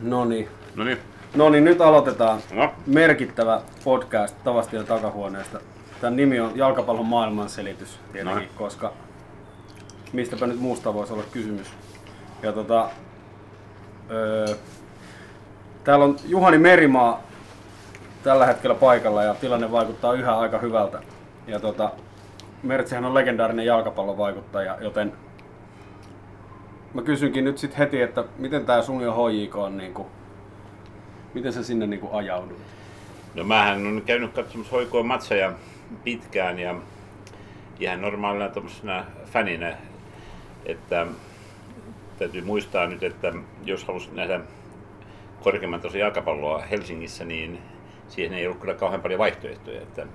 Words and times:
No 0.00 0.24
niin. 0.24 0.48
No 0.76 0.84
niin. 0.84 0.98
No 1.34 1.48
niin, 1.50 1.64
nyt 1.64 1.80
aloitetaan 1.80 2.40
No. 2.54 2.72
merkittävä 2.86 3.60
podcast 3.84 4.36
Tavastian 4.44 4.86
takahuoneesta. 4.86 5.60
Tämän 6.00 6.16
nimi 6.16 6.40
on 6.40 6.52
Jalkapallon 6.54 7.06
maailmanselitys 7.06 8.00
tietenkin, 8.12 8.34
Noin. 8.36 8.48
koska 8.56 8.92
mistäpä 10.12 10.46
nyt 10.46 10.60
muusta 10.60 10.94
voisi 10.94 11.12
olla 11.12 11.22
kysymys. 11.32 11.66
Ja 12.42 12.52
tota, 12.52 12.88
öö, 14.10 14.46
täällä 15.84 16.04
on 16.04 16.16
Juhani 16.26 16.58
Merimaa 16.58 17.22
tällä 18.22 18.46
hetkellä 18.46 18.74
paikalla 18.74 19.22
ja 19.22 19.34
tilanne 19.34 19.72
vaikuttaa 19.72 20.12
yhä 20.12 20.38
aika 20.38 20.58
hyvältä. 20.58 20.98
Ja 21.46 21.60
tota, 21.60 21.90
Mertsihän 22.62 23.04
on 23.04 23.14
legendaarinen 23.14 23.66
jalkapallon 23.66 24.18
vaikuttaja, 24.18 24.76
joten 24.80 25.12
mä 26.96 27.02
kysynkin 27.02 27.44
nyt 27.44 27.58
sit 27.58 27.78
heti, 27.78 28.02
että 28.02 28.24
miten 28.38 28.66
tää 28.66 28.82
sun 28.82 29.02
ja 29.02 29.12
HJK 29.12 29.56
on 29.56 29.76
niinku, 29.76 30.06
miten 31.34 31.52
sä 31.52 31.62
sinne 31.62 31.86
niinku 31.86 32.08
ajaudut? 32.12 32.58
No 33.34 33.44
mähän 33.44 33.86
on 33.86 34.02
käynyt 34.06 34.32
katsomassa 34.32 34.76
hoikoa 34.76 35.02
matseja 35.02 35.52
pitkään 36.04 36.58
ja 36.58 36.74
ihan 37.80 38.00
normaalina 38.00 38.48
tuommoisena 38.48 39.04
faninä, 39.24 39.76
että 40.66 41.06
täytyy 42.18 42.42
muistaa 42.42 42.86
nyt, 42.86 43.02
että 43.02 43.32
jos 43.64 43.84
halusi 43.84 44.10
nähdä 44.12 44.40
korkeamman 45.42 45.80
tason 45.80 46.00
jalkapalloa 46.00 46.58
Helsingissä, 46.58 47.24
niin 47.24 47.58
siihen 48.08 48.32
ei 48.32 48.46
ollut 48.46 48.60
kyllä 48.60 48.74
kauhean 48.74 49.02
paljon 49.02 49.18
vaihtoehtoja. 49.18 49.82
Että 49.82 50.06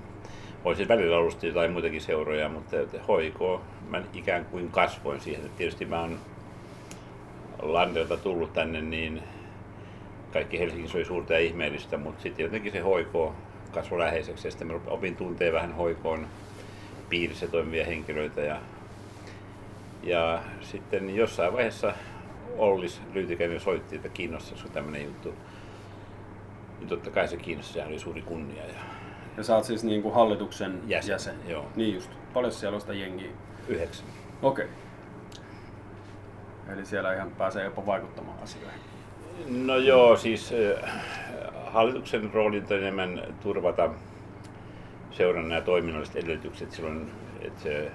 olisin 0.63 0.88
välillä 0.88 1.17
ollut 1.17 1.31
sitten 1.31 1.48
jotain 1.48 1.72
muitakin 1.72 2.02
seuroja, 2.02 2.50
mutta 2.50 2.77
hoiko, 3.08 3.61
mä 3.89 4.02
ikään 4.13 4.45
kuin 4.45 4.72
kasvoin 4.72 5.22
siihen. 5.22 5.52
Tietysti 5.58 5.86
mä 5.86 6.02
oon 6.02 6.20
Landelta 7.62 8.18
tullut 8.18 8.54
tänne, 8.54 8.82
niin 8.82 9.24
kaikki 10.34 10.60
Helsingissä 10.60 10.98
oli 10.98 11.06
suurta 11.06 11.34
ja 11.34 11.40
ihmeellistä, 11.40 11.98
mutta 11.98 12.24
sitten 12.24 12.44
jotenkin 12.44 12.72
se 12.72 12.80
hoiko 12.80 13.36
kasvoi 13.72 14.00
läheiseksi 14.00 14.48
ja 14.48 14.52
sitten 14.52 14.68
mä 14.68 14.73
opin 14.88 15.16
tuntee 15.16 15.53
vähän 15.53 15.73
hoikoon 15.76 16.28
piirissä 17.09 17.48
toimivia 17.48 17.86
henkilöitä 17.86 18.42
ja, 18.42 18.58
ja 20.03 20.44
sitten 20.62 21.16
jossain 21.16 21.53
vaiheessa 21.53 21.94
Ollis 22.58 23.02
Lyytikäinen 23.14 23.59
soitti, 23.59 23.96
että 23.96 24.09
kiinnostaisiko 24.09 24.70
tämmöinen 24.70 25.06
juttu. 25.06 25.34
Niin 26.80 26.88
totta 26.90 27.09
kai 27.09 27.28
se 27.28 27.38
kiinnosti, 27.38 27.73
sehän 27.73 27.90
oli 27.90 28.00
suuri 28.00 28.22
kunnia 28.22 28.66
ja 28.66 28.73
Ja 29.38 29.44
sä 29.44 29.56
oot 29.56 29.66
siis 29.66 29.84
niinku 29.84 30.12
hallituksen 30.12 30.81
Jäsen, 30.88 31.12
jäsen. 31.12 31.36
joo. 31.48 31.66
Niin 31.75 31.96
just. 31.96 32.12
Paljon 32.34 32.52
siellä 32.53 32.75
on 32.75 32.81
sitä 32.81 32.94
jengiä? 32.94 33.30
yhdeksän. 33.68 34.06
Okei. 34.42 34.68
Eli 36.73 36.86
siellä 36.86 37.14
ihan 37.14 37.31
pääsee 37.31 37.64
jopa 37.64 37.86
vaikuttamaan 37.86 38.38
asioihin. 38.44 38.80
No 39.66 39.77
joo, 39.77 40.17
siis 40.17 40.53
äh, 40.83 40.91
hallituksen 41.66 42.33
rooli 42.33 42.58
on 42.72 42.78
enemmän 42.78 43.23
turvata 43.44 43.89
seuran 45.11 45.50
nämä 45.50 45.61
toiminnalliset 45.61 46.16
edellytykset 46.16 46.72
silloin, 46.72 47.11
että 47.41 47.61
se, 47.63 47.91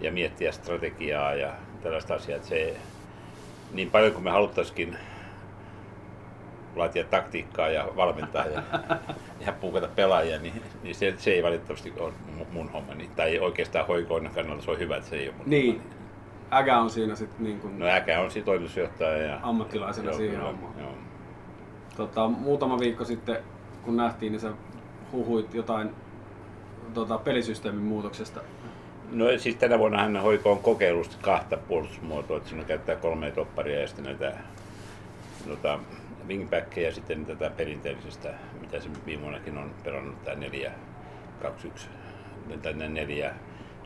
ja 0.00 0.12
miettiä 0.12 0.52
strategiaa 0.52 1.34
ja 1.34 1.52
tällaista 1.82 2.14
asiaa, 2.14 2.36
että 2.36 2.48
se 2.48 2.76
niin 3.72 3.90
paljon 3.90 4.12
kuin 4.12 4.24
me 4.24 4.30
haluttaisikin 4.30 4.96
laatia 6.76 7.04
taktiikkaa 7.04 7.68
ja 7.68 7.88
valmentaa 7.96 8.46
ja, 8.46 8.62
ja 9.46 9.52
puukata 9.52 9.88
pelaajia, 9.96 10.38
niin, 10.38 10.62
niin 10.82 10.94
se, 10.94 11.14
se, 11.18 11.30
ei 11.30 11.42
valitettavasti 11.42 11.92
ole 11.98 12.12
mu- 12.38 12.46
mun 12.52 12.68
hommani. 12.72 13.10
Tai 13.16 13.38
oikeastaan 13.38 13.86
hoikoinnan 13.86 14.34
kannalta 14.34 14.62
se 14.64 14.70
on 14.70 14.78
hyvä, 14.78 14.96
että 14.96 15.08
se 15.10 15.16
ei 15.16 15.28
ole 15.28 15.36
mun 15.36 15.50
Niin. 15.50 15.74
hommani. 15.74 15.97
Äkä 16.52 16.78
on 16.78 16.90
siinä 16.90 17.14
sitten 17.14 17.44
niin 17.44 17.60
kuin 17.60 17.78
No 17.78 17.86
äkä 17.86 18.20
on 18.20 18.30
siinä 18.30 18.44
toimitusjohtaja 18.46 19.16
ja 19.16 19.38
ammattilaisena 19.42 20.12
siihen 20.12 20.34
kyllä, 20.36 20.46
hommaan. 20.46 20.74
joo. 20.78 20.92
Tota, 21.96 22.28
muutama 22.28 22.78
viikko 22.78 23.04
sitten, 23.04 23.36
kun 23.82 23.96
nähtiin, 23.96 24.32
niin 24.32 24.40
sä 24.40 24.52
huhuit 25.12 25.54
jotain 25.54 25.90
tota, 26.94 27.18
pelisysteemin 27.18 27.82
muutoksesta. 27.84 28.40
No 29.10 29.24
siis 29.36 29.56
tänä 29.56 29.78
vuonna 29.78 29.98
hän 30.02 30.16
hoiko 30.16 30.52
on 30.52 30.58
kokeillut 30.58 31.18
kahta 31.22 31.56
puolustusmuotoa, 31.56 32.36
että 32.36 32.48
siinä 32.48 32.64
käyttää 32.64 32.96
kolme 32.96 33.30
topparia 33.30 33.80
ja 33.80 33.86
sitten 33.86 34.04
näitä 34.04 34.32
tota, 35.48 35.78
wingbackkejä 36.28 36.88
ja 36.88 36.94
sitten 36.94 37.26
tätä 37.26 37.50
perinteellisestä, 37.50 38.34
mitä 38.60 38.80
se 38.80 38.88
viime 39.06 39.22
vuonnakin 39.22 39.58
on 39.58 39.70
pelannut, 39.84 40.24
tämä 40.24 40.36
4 40.36 40.72
2 41.42 41.68
1 41.68 41.88
tänne 42.62 42.88
4 42.88 43.34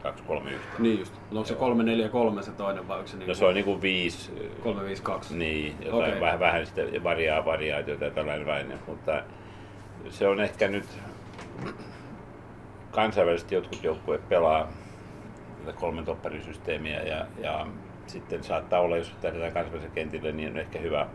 2 0.02 0.22
3 0.26 0.50
1 0.50 0.68
Niin 0.78 0.98
just. 0.98 1.12
Mutta 1.14 1.36
onko 1.36 1.44
se 1.48 1.54
343 1.54 2.42
se 2.42 2.50
toinen 2.50 2.88
vai 2.88 2.96
onko 2.98 3.08
se, 3.08 3.14
No 3.16 3.18
niinku 3.18 3.34
se 3.34 3.44
on 3.44 3.54
niinku 3.54 3.82
viisi, 3.82 4.30
352? 4.62 5.36
niin, 5.36 5.76
jotain 5.84 6.08
Okei. 6.08 6.20
vähän, 6.20 6.40
vähän 6.40 6.66
sitten 6.66 7.04
variaa, 7.04 7.44
variaatioita 7.44 8.04
ja 8.04 8.10
tällainen 8.10 8.46
väline, 8.46 8.74
mutta 8.86 9.22
se 10.10 10.28
on 10.28 10.40
ehkä 10.40 10.68
nyt 10.68 10.84
kansainvälisesti 12.90 13.54
jotkut 13.54 13.84
joukkueet 13.84 14.28
pelaa 14.28 14.68
tätä 15.64 15.78
kolmen 15.78 16.04
topparisysteemiä 16.04 17.02
ja, 17.02 17.26
ja 17.38 17.66
sitten 18.06 18.44
saattaa 18.44 18.80
olla, 18.80 18.96
jos 18.96 19.12
tähdetään 19.20 19.52
kansainväliselle 19.52 19.94
kentille, 19.94 20.32
niin 20.32 20.50
on 20.50 20.58
ehkä 20.58 20.78
hyvä, 20.78 21.06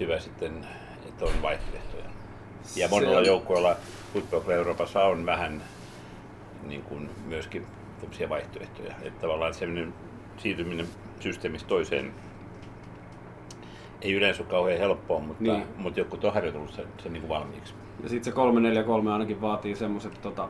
hyvä 0.00 0.18
sitten, 0.20 0.66
että 1.08 1.24
on 1.24 1.42
vaihtoehtoja. 1.42 2.04
Ja 2.76 2.88
monella 2.88 3.18
on- 3.18 3.26
joukkueella 3.26 3.76
Football 4.12 4.50
Euroopassa 4.50 5.04
on 5.04 5.26
vähän 5.26 5.62
niin 6.68 6.82
kuin 6.82 7.10
myöskin 7.26 7.66
tämmöisiä 8.00 8.28
vaihtoehtoja. 8.28 8.94
Että 9.02 9.20
tavallaan 9.20 9.54
sellainen 9.54 9.94
siirtyminen 10.38 10.86
systeemistä 11.20 11.68
toiseen 11.68 12.12
ei 14.02 14.12
yleensä 14.12 14.42
ole 14.42 14.50
kauhean 14.50 14.78
helppoa, 14.78 15.20
mutta, 15.20 15.42
Niin. 15.42 15.64
mutta 15.76 16.00
joku 16.00 16.18
on 16.22 16.34
harjoitellut 16.34 16.72
sen, 16.72 16.84
sen 17.02 17.12
niin 17.12 17.20
kuin 17.20 17.28
valmiiksi. 17.28 17.74
Ja 18.02 18.08
sitten 18.08 18.24
se 18.24 18.32
343 18.36 19.12
ainakin 19.12 19.40
vaatii 19.40 19.76
semmoiset 19.76 20.20
tota, 20.22 20.48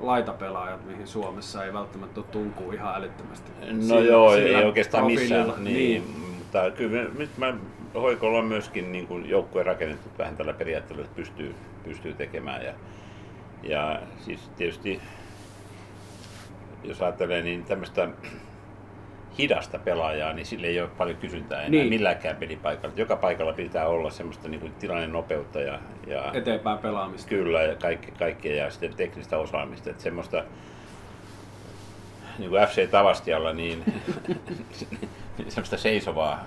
laitapelaajat, 0.00 0.84
mihin 0.86 1.06
Suomessa 1.06 1.64
ei 1.64 1.72
välttämättä 1.72 2.20
ole 2.20 2.26
tunkuu 2.32 2.72
ihan 2.72 2.94
älyttömästi. 2.94 3.50
No 3.72 3.82
Sillä- 3.82 4.00
joo, 4.00 4.34
sillä 4.34 4.58
ei 4.58 4.64
oikeastaan 4.64 5.04
profiililla. 5.06 5.44
missään. 5.44 5.64
Niin, 5.64 5.76
niin. 5.76 6.34
Mutta 6.38 6.70
kyllä 6.70 7.02
nyt 7.18 7.30
mä 7.38 7.54
hoikolla 7.94 8.38
on 8.38 8.44
myöskin 8.44 8.92
niin 8.92 9.06
kuin 9.06 9.28
joukkue 9.28 9.62
rakennettu 9.62 10.08
vähän 10.18 10.36
tällä 10.36 10.52
periaatteella, 10.52 11.04
että 11.04 11.16
pystyy, 11.16 11.54
pystyy 11.84 12.14
tekemään. 12.14 12.64
Ja, 12.64 12.72
ja 13.62 14.00
siis 14.20 14.50
tietysti, 14.56 15.00
jos 16.84 17.02
ajattelee, 17.02 17.42
niin 17.42 17.64
tämmöistä 17.64 18.08
hidasta 19.38 19.78
pelaajaa, 19.78 20.32
niin 20.32 20.46
sille 20.46 20.66
ei 20.66 20.80
ole 20.80 20.90
paljon 20.98 21.16
kysyntää 21.16 21.58
enää 21.58 21.70
Niin. 21.70 21.88
milläkään 21.88 22.36
pelipaikalla. 22.36 22.94
Joka 22.96 23.16
paikalla 23.16 23.52
pitää 23.52 23.86
olla 23.88 24.10
semmoista 24.10 24.48
niin 24.48 24.60
kuin 24.60 24.72
tilanne 24.72 25.06
nopeutta 25.06 25.60
ja, 25.60 25.78
ja 26.06 26.30
eteenpäin 26.34 26.78
pelaamista. 26.78 27.28
Kyllä, 27.28 27.62
ja 27.62 27.74
kaikki, 27.74 28.10
kaikkea 28.10 28.64
ja 28.64 28.70
sitten 28.70 28.94
teknistä 28.94 29.38
osaamista. 29.38 29.90
Että 29.90 30.02
semmoista, 30.02 30.44
niin 32.38 32.50
kuin 32.50 32.62
FC 32.66 32.90
Tavastialla, 32.90 33.52
niin 33.52 33.84
semmoista 35.48 35.76
seisovaa, 35.76 36.44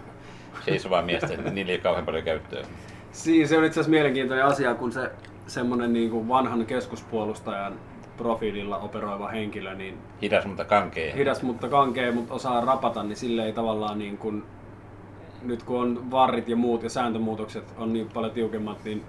seisovaa 0.65 1.01
miestä, 1.01 1.33
että 1.33 1.51
niillä 1.51 1.69
ei 1.71 1.75
ole 1.75 1.83
kauhean 1.83 2.05
paljon 2.05 2.23
käyttöä. 2.23 2.63
Siinä 3.11 3.47
se 3.47 3.57
on 3.57 3.63
itse 3.65 3.79
asiassa 3.79 3.91
mielenkiintoinen 3.91 4.45
asia, 4.45 4.75
kun 4.75 4.91
se 4.91 5.11
semmoinen 5.53 5.93
niin 5.93 6.09
kuin 6.09 6.27
vanhan 6.27 6.65
keskuspuolustajan 6.65 7.73
profiililla 8.17 8.77
operoiva 8.77 9.27
henkilö, 9.27 9.75
niin 9.75 9.97
Hidas, 10.21 10.45
mutta 10.45 10.65
kankea. 10.65 11.15
hidas 11.15 11.41
mutta 11.43 11.69
kankea, 11.69 12.11
mutta 12.11 12.33
osaa 12.33 12.61
rapata, 12.65 13.03
niin 13.03 13.15
sille 13.15 13.45
ei 13.45 13.53
tavallaan 13.53 13.99
niin 13.99 14.17
kuin, 14.17 14.43
nyt 15.41 15.63
kun 15.63 15.81
on 15.81 16.11
varrit 16.11 16.49
ja 16.49 16.55
muut 16.55 16.83
ja 16.83 16.89
sääntömuutokset 16.89 17.73
on 17.77 17.93
niin 17.93 18.09
paljon 18.13 18.33
tiukemmat, 18.33 18.83
niin 18.83 19.03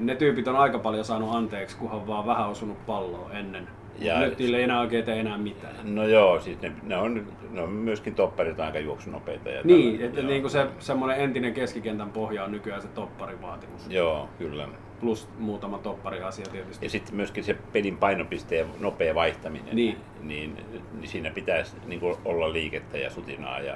ne 0.00 0.14
tyypit 0.14 0.48
on 0.48 0.56
aika 0.56 0.78
paljon 0.78 1.04
saanut 1.04 1.34
anteeksi, 1.34 1.76
kunhan 1.76 2.06
vaan 2.06 2.26
vähän 2.26 2.48
osunut 2.48 2.86
palloa 2.86 3.30
ennen. 3.32 3.68
Ja 3.98 4.20
nyt 4.20 4.38
niille 4.38 4.56
ei 4.56 4.62
enää 4.62 4.80
oikein 4.80 5.04
tee 5.04 5.20
enää 5.20 5.38
mitään. 5.38 5.94
No 5.94 6.04
joo, 6.06 6.40
siis 6.40 6.60
ne, 6.62 6.72
ne, 6.82 6.96
on, 6.96 7.26
ne 7.50 7.62
on 7.62 7.70
myöskin 7.70 8.14
topparit 8.14 8.60
aika 8.60 8.78
juoksunopeita. 8.78 9.48
Ja 9.48 9.60
Niin, 9.64 9.82
tällainen, 9.82 10.06
että 10.06 10.20
joo. 10.20 10.28
niin 10.30 10.42
kuin 10.42 10.50
se 10.50 10.66
semmoinen 10.78 11.20
entinen 11.20 11.54
keskikentän 11.54 12.10
pohja 12.10 12.44
on 12.44 12.52
nykyään 12.52 12.82
se 12.82 12.88
topparivaatimus. 12.88 13.90
Joo, 13.90 14.28
kyllä. 14.38 14.68
Plus 15.04 15.28
muutama 15.38 15.78
toppariasia 15.78 16.46
tietysti. 16.52 16.86
Ja 16.86 16.90
sitten 16.90 17.14
myöskin 17.16 17.44
se 17.44 17.54
pelin 17.72 17.96
painopiste 17.96 18.56
ja 18.56 18.66
nopea 18.80 19.14
vaihtaminen, 19.14 19.76
Niin. 19.76 19.96
niin, 20.20 20.56
niin 20.92 21.08
siinä 21.08 21.30
pitäisi 21.30 21.76
niin 21.86 22.00
kuin 22.00 22.16
olla 22.24 22.52
liikettä 22.52 22.98
ja 22.98 23.10
sutinaa. 23.10 23.60
Ja 23.60 23.74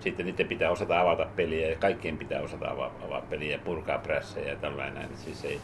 sitten 0.00 0.26
niiden 0.26 0.48
pitää 0.48 0.70
osata 0.70 1.00
avata 1.00 1.26
peliä 1.36 1.68
ja 1.68 1.76
kaikkien 1.76 2.18
pitää 2.18 2.40
osata 2.42 2.70
avaa, 2.70 2.90
avaa 3.06 3.20
peliä 3.20 3.52
ja 3.52 3.58
purkaa 3.58 3.98
prässejä 3.98 4.48
ja 4.48 4.56
tällainen. 4.56 5.08
Siis 5.16 5.44
ei 5.44 5.60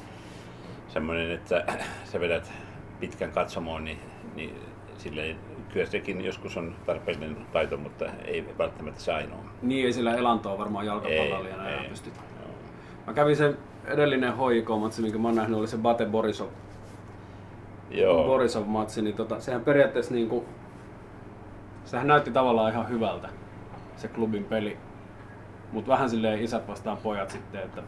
semmoinen, 0.88 1.31
että 1.31 1.64
sä 2.12 2.20
vedät 2.20 2.52
pitkän 3.00 3.31
katsomoon, 3.31 3.84
niin, 3.84 3.99
niin 4.34 4.56
silleen, 4.99 5.37
kyllä 5.72 5.87
sekin 5.87 6.25
joskus 6.25 6.56
on 6.56 6.75
tarpeellinen 6.87 7.37
taito, 7.52 7.76
mutta 7.76 8.05
ei 8.25 8.44
välttämättä 8.58 9.00
se 9.00 9.12
ainoa. 9.12 9.44
Niin 9.62 9.87
ei 9.87 9.93
sillä 9.93 10.17
elantoa 10.17 10.58
varmaan 10.58 10.87
jalkapallolla 10.87 11.49
enää 11.49 11.84
pysty. 11.88 12.10
Mä 13.06 13.12
kävin 13.12 13.37
sen 13.37 13.58
edellinen 13.86 14.32
HJK-matsi, 14.32 15.02
minkä 15.02 15.19
mä 15.19 15.28
oon 15.28 15.34
nähnyt, 15.36 15.58
oli 15.58 15.69
se 15.69 15.76
Bate 15.76 16.06
Borisov, 16.06 16.48
Joo. 17.90 18.25
Borisov-matsi, 18.25 19.02
niin 19.02 19.16
tota, 19.16 19.40
sehän 19.40 19.60
periaatteessa 19.60 20.14
niinku, 20.14 20.44
sehän 21.84 22.06
näytti 22.06 22.31
tavallaan 22.31 22.72
ihan 22.72 22.88
hyvältä, 22.88 23.28
se 23.96 24.08
klubin 24.08 24.44
peli. 24.44 24.76
Mutta 25.72 25.92
vähän 25.92 26.10
silleen 26.10 26.42
isät 26.42 26.69
vastaan 26.69 26.96
pojat 26.96 27.31
sitten, 27.31 27.60
että 27.60 27.82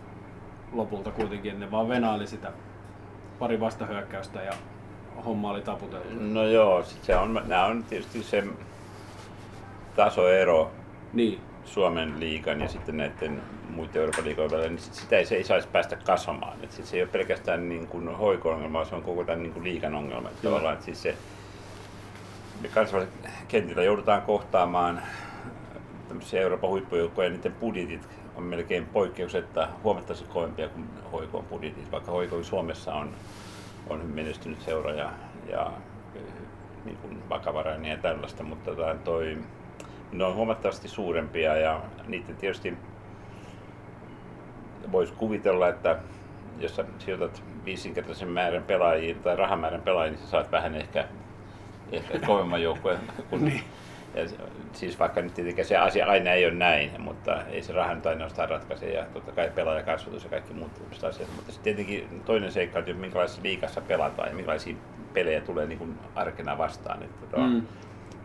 lopulta 0.73 1.11
kuitenkin 1.11 1.61
ne 1.61 1.71
vaan 1.71 1.89
venaili 1.89 2.27
sitä 2.27 2.53
pari 3.39 3.61
vastahyökkäystä 3.61 4.43
ja 4.43 4.53
homma 5.25 5.51
oli 5.51 5.61
taputeltu. 5.63 6.09
No 6.21 6.45
joo, 6.45 6.83
sit 6.83 7.05
se 7.05 7.17
on, 7.17 7.43
nämä 7.47 7.65
on 7.65 7.85
tietysti 7.85 8.23
se 8.23 8.45
tasoero 9.97 10.71
Niin, 11.13 11.41
Suomen 11.67 12.21
liigan 12.21 12.61
ja 12.61 12.69
sitten 12.69 12.97
näiden 12.97 13.43
muiden 13.71 14.01
Euroopan 14.01 14.25
liigojen 14.25 14.51
välillä, 14.51 14.69
niin 14.69 14.79
sit 14.79 14.95
sitä 14.95 15.17
ei, 15.17 15.27
se 15.27 15.35
ei 15.35 15.45
saisi 15.45 15.69
päästä 15.69 15.97
kasvamaan. 15.97 16.57
Et 16.63 16.73
sit 16.73 16.87
se 16.87 16.97
ei 16.97 17.03
ole 17.03 17.11
pelkästään 17.11 17.69
niin 17.69 17.87
kuin 17.87 18.17
hoiko-ongelma, 18.17 18.73
vaan 18.73 18.87
se 18.87 18.95
on 18.95 19.03
koko 19.03 19.25
tämän 19.25 19.43
niin 19.43 19.53
kuin 19.53 19.65
liigan 19.65 19.95
ongelma. 19.95 20.29
Et 20.29 20.43
tavallaan, 20.43 20.75
että 20.75 20.85
siis 20.85 21.03
se, 21.03 21.15
me 22.61 22.69
kansainvälisellä 22.69 23.31
kentillä 23.49 23.83
joudutaan 23.83 24.23
kohtaamaan 24.23 25.03
tämmöisiä 26.09 26.41
Euroopan 26.41 26.71
huippujoukkoja 26.71 27.29
ja 27.29 27.35
niiden 27.35 27.53
budjetit 27.53 28.09
on 28.37 28.43
melkein 28.43 28.87
poikkeuksetta 28.87 29.69
huomattavasti 29.85 30.25
kovempia 30.29 30.69
kuin 30.69 30.89
hoikoon 31.13 31.45
budjetit, 31.45 31.93
vaikka 31.93 32.13
hoiko 32.13 32.43
Suomessa 32.43 32.95
on, 32.95 33.11
on 33.91 34.07
menestynyt 34.07 34.63
seura 34.63 34.93
ja, 34.93 35.13
ja 35.49 35.73
eh, 36.15 36.23
niin 36.85 36.97
kuin 36.97 37.29
vakavarainen 37.29 37.91
ja 37.91 37.97
tällaista, 37.97 38.43
mutta 38.43 38.71
tota, 38.71 38.95
toi, 39.05 39.39
ne 40.13 40.25
on 40.25 40.35
huomattavasti 40.35 40.89
suurempia 40.89 41.57
ja 41.57 41.81
niiden 42.07 42.37
tietysti 42.37 42.75
voisi 44.93 45.13
kuvitella, 45.13 45.69
että 45.69 45.97
jos 46.59 46.77
sä 46.77 46.85
sijoitat 46.99 47.43
viisinkertaisen 47.65 48.29
määrän 48.29 48.63
pelaajia 48.63 49.15
tai 49.15 49.37
rahamäärän 49.37 49.81
pelaajia, 49.83 50.11
niin 50.13 50.21
sä 50.25 50.31
saat 50.31 50.53
vähän 50.53 50.75
ehkä, 50.75 51.05
ehkä 51.93 52.19
kovemman 52.27 52.63
joukkueen. 52.63 52.99
Kun, 53.31 53.45
Niin. 53.45 53.63
ja 54.15 54.23
siis 54.73 54.99
vaikka 54.99 55.21
nyt 55.23 55.35
tietenkään 55.35 55.67
se 55.69 55.77
asia 55.77 56.07
aina 56.07 56.31
ei 56.31 56.45
ole 56.47 56.55
näin, 56.55 56.91
mutta 56.99 57.43
ei 57.43 57.63
se 57.63 57.73
raha 57.73 57.95
nyt 57.95 58.07
ainoastaan 58.07 58.49
ratkaise 58.49 58.87
ja 58.91 59.05
totta 59.13 59.33
kai 59.33 59.51
pelaajakasvatus 59.55 60.25
ja 60.25 60.31
kaikki 60.31 60.55
muut 60.55 60.75
tämmöiset 60.75 61.05
asiat. 61.05 61.29
Mutta 61.37 61.53
sitten 61.53 61.75
tietenkin 61.77 62.23
toinen 62.25 62.53
seikka 62.53 62.79
on, 62.79 62.85
että 62.89 63.01
minkälaisessa 63.01 63.43
liikassa 63.43 63.81
pelataan 63.81 64.29
ja 64.29 64.35
minkälaisia 64.35 64.77
pelejä 65.13 65.41
tulee 65.41 65.67
niin 65.67 65.79
kuin 65.79 65.99
arkena 66.15 66.59
vastaan. 66.59 67.03
Että, 67.03 67.27
tota, 67.27 67.47
Mm. 67.47 67.63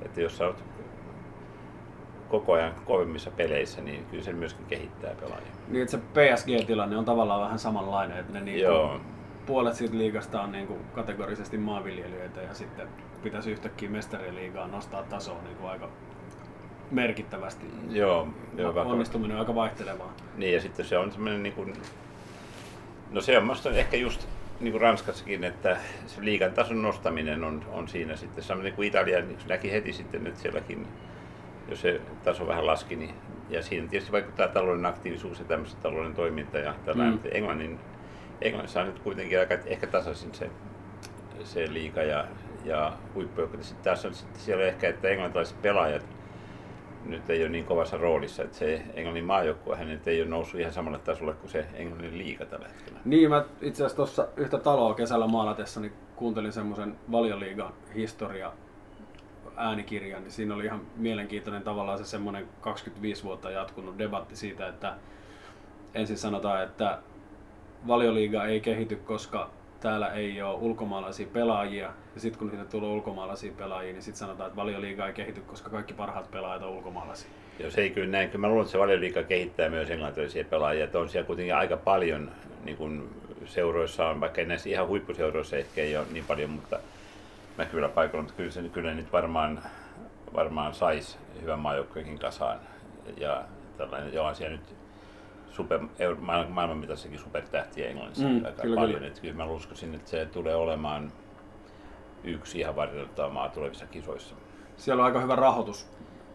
että 0.06 0.22
jos 0.22 0.38
sä 0.38 0.46
oot 0.48 0.64
koko 2.32 2.54
ajan 2.54 2.74
kovemmissa 2.86 3.32
peleissä, 3.32 3.82
niin 3.82 4.06
kyllä 4.06 4.24
se 4.24 4.34
myöskin 4.34 4.66
kehittää 4.66 5.14
pelaajia. 5.20 5.52
niin 5.68 5.82
että 5.82 5.92
se 5.92 5.98
PSG-tilanne 5.98 6.98
on 6.98 7.06
tavallaan 7.06 7.42
vähän 7.42 7.60
samanlainen, 7.60 8.18
että 8.18 8.34
ne 8.34 8.42
niinku, 8.42 8.62
Joo. 8.64 9.00
puolet 9.46 9.76
siitä 9.76 9.98
liigasta 9.98 10.42
on 10.42 10.52
niinku 10.52 10.78
kategorisesti 10.94 11.58
maanviljelijöitä 11.58 12.42
ja 12.42 12.54
sitten 12.54 12.88
pitäisi 13.24 13.52
yhtäkkiä 13.52 13.90
mestariliigaa 13.90 14.68
nostaa 14.68 15.04
tasoa 15.04 15.42
niinku 15.44 15.66
aika 15.66 15.90
merkittävästi. 16.92 17.66
Joo, 17.90 18.28
joo 18.58 18.74
vakava- 18.74 18.92
Onnistuminen 18.92 19.36
on 19.36 19.40
aika 19.40 19.56
vaihtelevaa. 19.56 20.14
Niin 20.38 20.54
ja 20.54 20.62
sitten 20.62 20.86
se 20.86 20.98
on 20.98 21.12
semmoinen 21.12 21.44
niin 21.44 21.54
kuin, 21.54 21.74
no 23.12 23.22
se 23.22 23.38
on 23.38 23.44
musta 23.46 23.70
ehkä 23.70 23.98
just 23.98 24.28
niin 24.60 24.72
kuin 24.72 24.82
Ranskassakin, 24.82 25.44
että 25.44 25.78
se 26.08 26.26
liigan 26.26 26.52
tason 26.54 26.82
nostaminen 26.82 27.44
on, 27.44 27.66
on 27.72 27.88
siinä 27.88 28.16
sitten 28.16 28.44
samoin 28.44 28.64
niin 28.64 28.74
kuin 28.74 28.88
Italia, 28.88 29.22
niin 29.22 29.38
näki 29.48 29.72
heti 29.72 29.94
sitten, 29.94 30.28
että 30.28 30.40
sielläkin, 30.42 30.88
jos 31.72 31.82
se 31.82 32.02
taso 32.24 32.48
vähän 32.48 32.66
laski, 32.66 32.96
niin, 32.96 33.16
ja 33.50 33.64
siinä 33.64 33.88
tietysti 33.88 34.12
vaikuttaa 34.12 34.48
talouden 34.48 34.86
aktiivisuus 34.86 35.40
ja 35.40 35.46
tämmöiset 35.46 35.82
talouden 35.82 36.14
toiminta 36.14 36.58
ja 36.58 36.74
tällainen, 36.86 37.14
Mm. 37.14 37.30
Englannin, 37.32 37.80
Englannissa 38.42 38.82
on 38.82 38.88
nyt 38.88 39.00
kuitenkin 39.00 39.40
aika 39.40 39.54
ehkä 39.66 39.88
tasaisin 39.88 40.34
se, 40.34 40.50
se 41.44 41.74
liiga 41.74 42.04
ja, 42.04 42.26
ja 42.66 42.94
huippujoukko. 43.14 43.58
Sitten 43.62 43.84
tässä 43.84 44.08
on 44.08 44.14
sitten 44.14 44.42
siellä 44.42 44.64
ehkä, 44.64 44.90
että 44.90 45.10
englantilaiset 45.10 45.62
pelaajat 45.62 46.06
nyt 47.06 47.30
ei 47.30 47.42
ole 47.42 47.50
niin 47.50 47.66
kovassa 47.66 47.98
roolissa, 47.98 48.44
että 48.44 48.58
se 48.58 48.82
Englannin 48.94 49.26
maajoukkue 49.26 49.78
hän 49.78 50.02
ei 50.06 50.22
ole 50.22 50.30
noussut 50.30 50.60
ihan 50.60 50.74
samalle 50.74 51.00
tasolle 51.00 51.34
kuin 51.34 51.50
se 51.50 51.66
Englannin 51.74 52.18
liiga 52.18 52.46
tällä 52.46 52.68
hetkellä. 52.68 53.00
Niin, 53.06 53.30
mä 53.30 53.46
itse 53.62 53.84
asiassa 53.84 53.96
tuossa 53.96 54.28
yhtä 54.38 54.58
taloa 54.58 54.94
kesällä 54.94 55.28
maalatessa 55.28 55.80
niin 55.80 55.94
kuuntelin 56.16 56.52
semmoisen 56.52 56.96
valioliigan 57.12 57.74
historia 57.96 58.52
äänikirjan, 59.62 60.24
niin 60.24 60.32
siinä 60.32 60.56
oli 60.56 60.66
ihan 60.66 60.82
mielenkiintoinen 60.96 61.64
tavallaan 61.64 61.98
se 61.98 62.06
semmoinen 62.06 62.48
25 62.62 63.24
vuotta 63.24 63.52
jatkunut 63.52 63.98
debatti 63.98 64.36
siitä, 64.36 64.68
että 64.68 64.96
ensin 65.94 66.18
sanotaan, 66.18 66.64
että 66.64 67.00
valioliiga 67.88 68.46
ei 68.46 68.62
kehity, 68.62 68.96
koska 68.96 69.50
täällä 69.80 70.08
ei 70.08 70.42
ole 70.42 70.58
ulkomaalaisia 70.60 71.28
pelaajia, 71.34 71.92
ja 72.16 72.22
sitten 72.22 72.40
kun 72.40 72.50
sinne 72.50 72.66
tulee 72.66 72.90
ulkomaalaisia 72.90 73.52
pelaajia, 73.58 73.94
niin 73.94 74.04
sitten 74.04 74.20
sanotaan, 74.20 74.48
että 74.48 74.62
valioliiga 74.62 75.08
ei 75.08 75.14
kehity, 75.14 75.42
koska 75.42 75.70
kaikki 75.70 75.94
parhaat 75.94 76.32
pelaajat 76.32 76.64
on 76.64 76.70
ulkomaalaisia. 76.70 77.30
Jos 77.60 77.78
ei 77.78 77.90
kyllä 77.90 78.08
näin, 78.08 78.30
kyllä 78.30 78.42
mä 78.42 78.48
luulen, 78.48 78.62
että 78.62 78.72
se 78.72 78.80
valioliiga 78.80 79.24
kehittää 79.24 79.70
myös 79.70 79.90
englantilaisia 79.90 80.46
pelaajia, 80.46 80.84
että 80.84 81.00
on 81.00 81.10
siellä 81.10 81.28
kuitenkin 81.28 81.56
aika 81.56 81.78
paljon 81.78 82.32
niin 82.64 82.78
kuin 82.78 83.10
seuroissa 83.46 84.10
on, 84.10 84.20
vaikka 84.20 84.44
näissä 84.44 84.70
ihan 84.70 84.88
huippuseuroissa 84.88 85.58
ehkä 85.58 85.82
ei 85.82 85.98
ole 85.98 86.06
niin 86.12 86.26
paljon, 86.28 86.50
mutta 86.50 86.80
mä 87.62 87.66
kyllä 87.66 87.90
paikalla, 87.90 88.22
mutta 88.24 88.38
kyllä 88.38 88.52
se 88.52 88.62
kyllä 88.70 88.94
nyt 88.94 89.12
varmaan, 89.12 89.64
varmaan 90.34 90.74
sais 90.74 91.20
hyvän 91.42 91.60
maajoukkueenkin 91.60 92.20
kasaan. 92.20 92.60
Ja 93.18 93.44
tällainen, 93.78 94.14
joo, 94.14 94.26
on 94.28 94.36
siellä 94.36 94.58
nyt 94.58 94.76
super, 95.50 95.80
maailman, 96.20 96.78
mitassakin 96.78 97.20
supertähtiä 97.20 97.90
Englannissa 97.90 98.28
Mm, 98.28 98.46
aika 98.46 98.62
kyllä, 98.62 98.76
paljon. 98.76 98.94
kyllä. 98.94 99.08
Että 99.08 99.22
kyllä 99.22 99.36
mä 99.36 99.46
uskoisin, 99.46 99.96
että 99.96 100.10
se 100.10 100.26
tulee 100.26 100.56
olemaan 100.56 101.12
yksi 102.24 102.60
ihan 102.60 102.76
varjeltava 102.76 103.30
maa 103.30 103.50
tulevissa 103.50 103.86
kisoissa. 103.86 104.36
Siellä 104.78 105.02
on 105.02 105.06
aika 105.06 105.20
hyvä 105.20 105.36
rahoitus. 105.36 105.90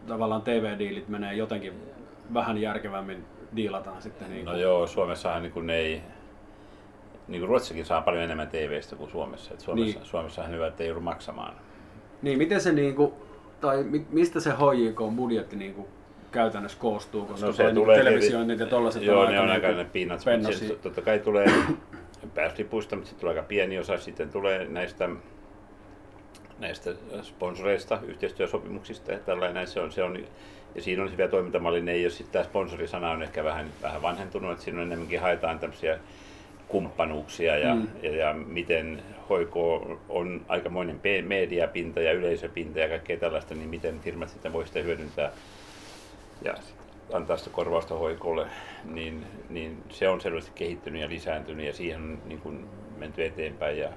Tavallaan 0.06 0.42
TV-diilit 0.42 1.08
menee 1.08 1.34
jotenkin 1.34 1.72
vähän 2.34 2.58
järkevämmin 2.58 3.24
diilataan 3.56 4.02
sitten. 4.02 4.30
Niin 4.30 4.44
No 4.44 4.56
joo, 4.56 4.86
Suomessahan 4.86 5.42
niin 5.42 5.52
kuin 5.52 5.70
ei, 5.70 6.02
niin 7.28 7.40
kuin 7.40 7.48
Ruotsissakin 7.48 7.84
saa 7.84 8.00
paljon 8.02 8.24
enemmän 8.24 8.48
TVstä 8.48 8.96
kuin 8.96 9.10
Suomessa. 9.10 9.54
Et 9.54 9.60
Suomessa, 9.60 9.98
Niin. 9.98 10.06
Suomessahan 10.08 10.52
hyvä, 10.52 10.66
että 10.66 10.82
ei 10.82 10.88
joudu 10.88 11.00
maksamaan. 11.00 11.54
niin 12.22 12.38
miten 12.38 12.60
se 12.60 12.72
niinku, 12.72 13.14
tai 13.60 13.82
mi- 13.84 14.06
mistä 14.10 14.40
se 14.40 14.50
HJK-budjetti 14.50 15.56
niinku 15.56 15.88
käytännössä 16.32 16.78
koostuu, 16.78 17.24
koska 17.26 17.46
No 17.46 17.52
se 17.52 17.62
toi 17.62 17.72
tulee 17.74 17.98
televisioinnit 17.98 18.58
ja 18.60 18.66
tollaset 18.66 19.02
Joo, 19.02 19.30
ne 19.30 19.40
on 19.40 19.46
niinku 19.48 19.66
aika 19.66 19.78
ne 19.78 19.84
pinnat. 19.92 20.18
mutta 20.18 20.30
pennosia. 20.30 20.68
se 20.68 20.74
Totta 20.74 21.02
kai 21.02 21.18
tulee 21.18 21.46
pääslipuista, 22.34 22.96
mutta 22.96 23.08
sitten 23.08 23.20
tulee 23.20 23.34
aika 23.36 23.48
pieni 23.48 23.78
osa. 23.78 23.98
Sitten 23.98 24.30
tulee 24.30 24.64
näistä, 24.68 25.08
näistä 26.58 26.90
sponsoreista, 27.22 27.98
yhteistyösopimuksista 28.06 29.12
ja 29.12 29.18
tällainen. 29.18 29.66
Se 29.66 29.80
on, 29.80 29.92
se 29.92 30.02
on, 30.02 30.18
ja 30.74 30.82
siinä 30.82 31.02
on 31.02 31.12
hyvä 31.12 31.28
toimintamalli. 31.28 31.80
Ne 31.82 31.92
ei 31.92 32.04
ole 32.04 32.10
sitten 32.10 32.32
tämä 32.32 32.44
sponsorisana 32.44 33.10
on 33.10 33.22
ehkä 33.22 33.44
vähän, 33.44 33.66
vähän 33.82 34.02
vanhentunut, 34.02 34.52
että 34.52 34.64
siinä 34.64 34.78
on 34.80 34.86
enemmänkin 34.86 35.20
haetaan 35.20 35.58
tämmöisiä 35.58 35.98
kumppanuuksia 36.68 37.58
ja, 37.58 37.74
Mm. 37.74 37.88
ja, 38.02 38.16
ja 38.16 38.32
miten 38.34 39.02
hoiko 39.28 39.98
on 40.08 40.40
aikamoinen 40.48 41.00
mediapinta 41.26 42.00
ja 42.00 42.12
yleisöpinta 42.12 42.78
ja 42.78 42.88
kaikkea 42.88 43.16
tällaista, 43.16 43.54
niin 43.54 43.68
miten 43.68 44.00
firmat 44.00 44.28
sitten 44.28 44.52
voi 44.52 44.66
sitä 44.66 44.80
hyödyntää 44.80 45.30
ja 46.42 46.54
antaa 47.12 47.36
sitä 47.36 47.50
korvausta 47.50 47.94
hoikolle, 47.94 48.46
niin, 48.84 49.26
niin 49.50 49.82
se 49.88 50.08
on 50.08 50.20
selvästi 50.20 50.50
kehittynyt 50.54 51.02
ja 51.02 51.08
lisääntynyt 51.08 51.66
ja 51.66 51.72
siihen 51.72 52.02
on 52.02 52.18
niin 52.26 52.40
kuin 52.40 52.64
menty 52.96 53.24
eteenpäin. 53.24 53.78
Ja, 53.78 53.88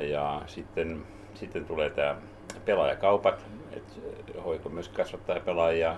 ja 0.00 0.42
sitten, 0.46 1.02
sitten 1.34 1.64
tulee 1.64 1.90
tämä 1.90 2.16
pelaajakaupat, 2.64 3.46
että 3.72 3.92
hoiko 4.44 4.68
myös 4.68 4.88
kasvattaa 4.88 5.40
pelaajia. 5.40 5.96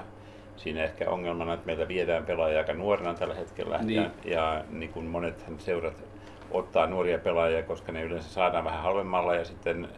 Siinä 0.57 0.85
ehkä 0.85 1.11
ongelmana, 1.11 1.55
että 1.55 1.67
meillä 1.67 1.89
viedään 1.89 2.27
pelaajia 2.27 2.59
aika 2.59 2.73
nuorena 2.73 3.15
tällä 3.15 3.35
hetkellä. 3.35 3.79
Niin. 3.79 4.03
ja, 4.03 4.11
ja 4.25 4.65
niin 4.71 4.93
kuin 4.93 5.07
monet 5.07 5.45
seurat 5.59 6.05
ottaa 6.51 6.87
nuoria 6.87 7.19
pelaajia, 7.19 7.63
koska 7.63 7.93
ne 7.93 8.03
yleensä 8.03 8.29
saadaan 8.29 8.65
vähän 8.65 8.83
halvemmalla. 8.83 9.35
Ja 9.35 9.45
sitten, 9.45 9.89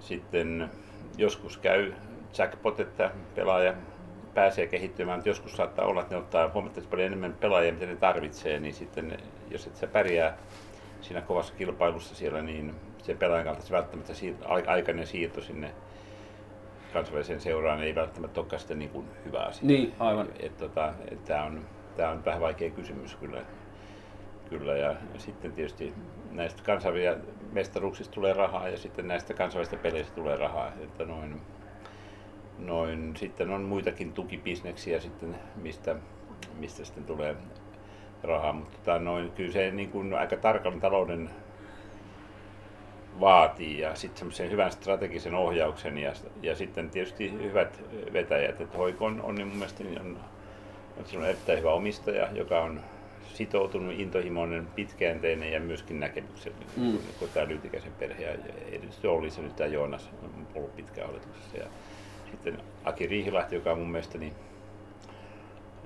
sitten 0.00 0.70
joskus 1.18 1.56
käy 1.56 1.92
jackpot, 2.38 2.80
että 2.80 3.10
pelaaja 3.34 3.74
pääsee 4.34 4.66
kehittymään, 4.66 5.18
mutta 5.18 5.28
joskus 5.28 5.56
saattaa 5.56 5.86
olla, 5.86 6.00
että 6.00 6.14
ne 6.14 6.20
ottaa 6.20 6.50
huomattavasti 6.54 6.90
paljon 6.90 7.06
enemmän 7.06 7.36
pelaajia, 7.40 7.72
mitä 7.72 7.86
ne 7.86 7.96
tarvitsee, 7.96 8.60
niin 8.60 8.74
sitten 8.74 9.16
jos 9.50 9.66
et 9.66 9.76
sä 9.76 9.86
pärjää 9.86 10.36
siinä 11.00 11.20
kovassa 11.20 11.54
kilpailussa 11.54 12.14
siellä, 12.14 12.42
niin 12.42 12.74
se 13.02 13.14
pelaajan 13.14 13.44
kautta 13.44 13.66
se 13.66 13.72
välttämättä 13.72 14.12
siir- 14.12 14.46
ai- 14.48 14.66
aikainen 14.66 15.06
siirto 15.06 15.40
sinne 15.40 15.70
kansainväliseen 16.92 17.40
seuraan 17.40 17.82
ei 17.82 17.94
välttämättä 17.94 18.40
olekaan 18.40 18.60
sitten 18.60 18.78
niin 18.78 18.90
kuin 18.90 19.06
hyvä 19.24 19.40
asia. 19.40 19.66
Niin, 19.66 19.92
aivan. 19.98 20.28
Et, 20.40 20.56
tota, 20.56 20.94
et 21.10 21.24
tämä 21.24 21.44
on, 21.44 21.64
tää 21.96 22.10
on 22.10 22.24
vähän 22.24 22.40
vaikea 22.40 22.70
kysymys 22.70 23.14
kyllä. 23.16 23.42
kyllä. 24.48 24.76
Ja 24.76 24.96
sitten 25.18 25.52
tietysti 25.52 25.94
näistä 26.30 26.62
kansainvälisistä 26.62 27.32
mestaruuksista 27.52 28.14
tulee 28.14 28.32
rahaa 28.32 28.68
ja 28.68 28.78
sitten 28.78 29.08
näistä 29.08 29.34
kansainvälisistä 29.34 29.82
peleistä 29.82 30.14
tulee 30.14 30.36
rahaa. 30.36 30.72
Että 30.80 31.04
noin, 31.04 31.40
noin, 32.58 33.16
sitten 33.16 33.50
on 33.50 33.62
muitakin 33.62 34.12
tukibisneksiä 34.12 35.00
sitten, 35.00 35.36
mistä, 35.56 35.96
mistä 36.58 36.84
sitten 36.84 37.04
tulee 37.04 37.36
rahaa. 38.22 38.52
Mutta 38.52 38.78
tota, 38.78 38.98
noin, 38.98 39.30
kyllä 39.30 39.52
se 39.52 39.70
niin 39.70 39.90
kuin 39.90 40.14
aika 40.14 40.36
tarkan 40.36 40.80
talouden 40.80 41.30
vaatii 43.20 43.78
ja 43.78 43.94
sitten 43.94 44.18
semmoisen 44.18 44.50
hyvän 44.50 44.72
strategisen 44.72 45.34
ohjauksen 45.34 45.98
ja, 45.98 46.12
ja 46.42 46.56
sitten 46.56 46.90
tietysti 46.90 47.32
hyvät 47.32 47.82
vetäjät. 48.12 48.60
Että 48.60 48.78
hoiko 48.78 49.04
on, 49.04 49.22
on 49.22 49.34
niin 49.34 49.46
mun 49.48 49.56
mielestä 49.56 49.84
niin 49.84 50.00
on, 50.00 50.18
on 51.16 51.24
erittäin 51.24 51.58
hyvä 51.58 51.72
omistaja, 51.72 52.28
joka 52.32 52.60
on 52.60 52.80
sitoutunut, 53.34 53.94
intohimoinen, 54.00 54.66
pitkäjänteinen 54.66 55.52
ja 55.52 55.60
myöskin 55.60 56.00
näkemyksellinen, 56.00 56.68
mm. 56.76 56.82
niin 56.82 57.14
kuin 57.18 57.30
tämä 57.34 57.48
Lytikäisen 57.48 57.92
perhe. 57.92 58.22
Ja 58.22 58.30
erityisesti 58.68 59.06
oli 59.06 59.30
se 59.30 59.42
nyt 59.42 59.56
tämä 59.56 59.68
Joonas, 59.68 60.10
on 60.22 60.46
ollut 60.54 60.76
pitkään 60.76 61.06
hallituksessa. 61.06 61.56
Ja 61.56 61.66
sitten 62.30 62.58
Aki 62.84 63.06
Riihilahti, 63.06 63.54
joka 63.54 63.72
on 63.72 63.78
mun 63.78 63.90
mielestä 63.90 64.18
niin, 64.18 64.32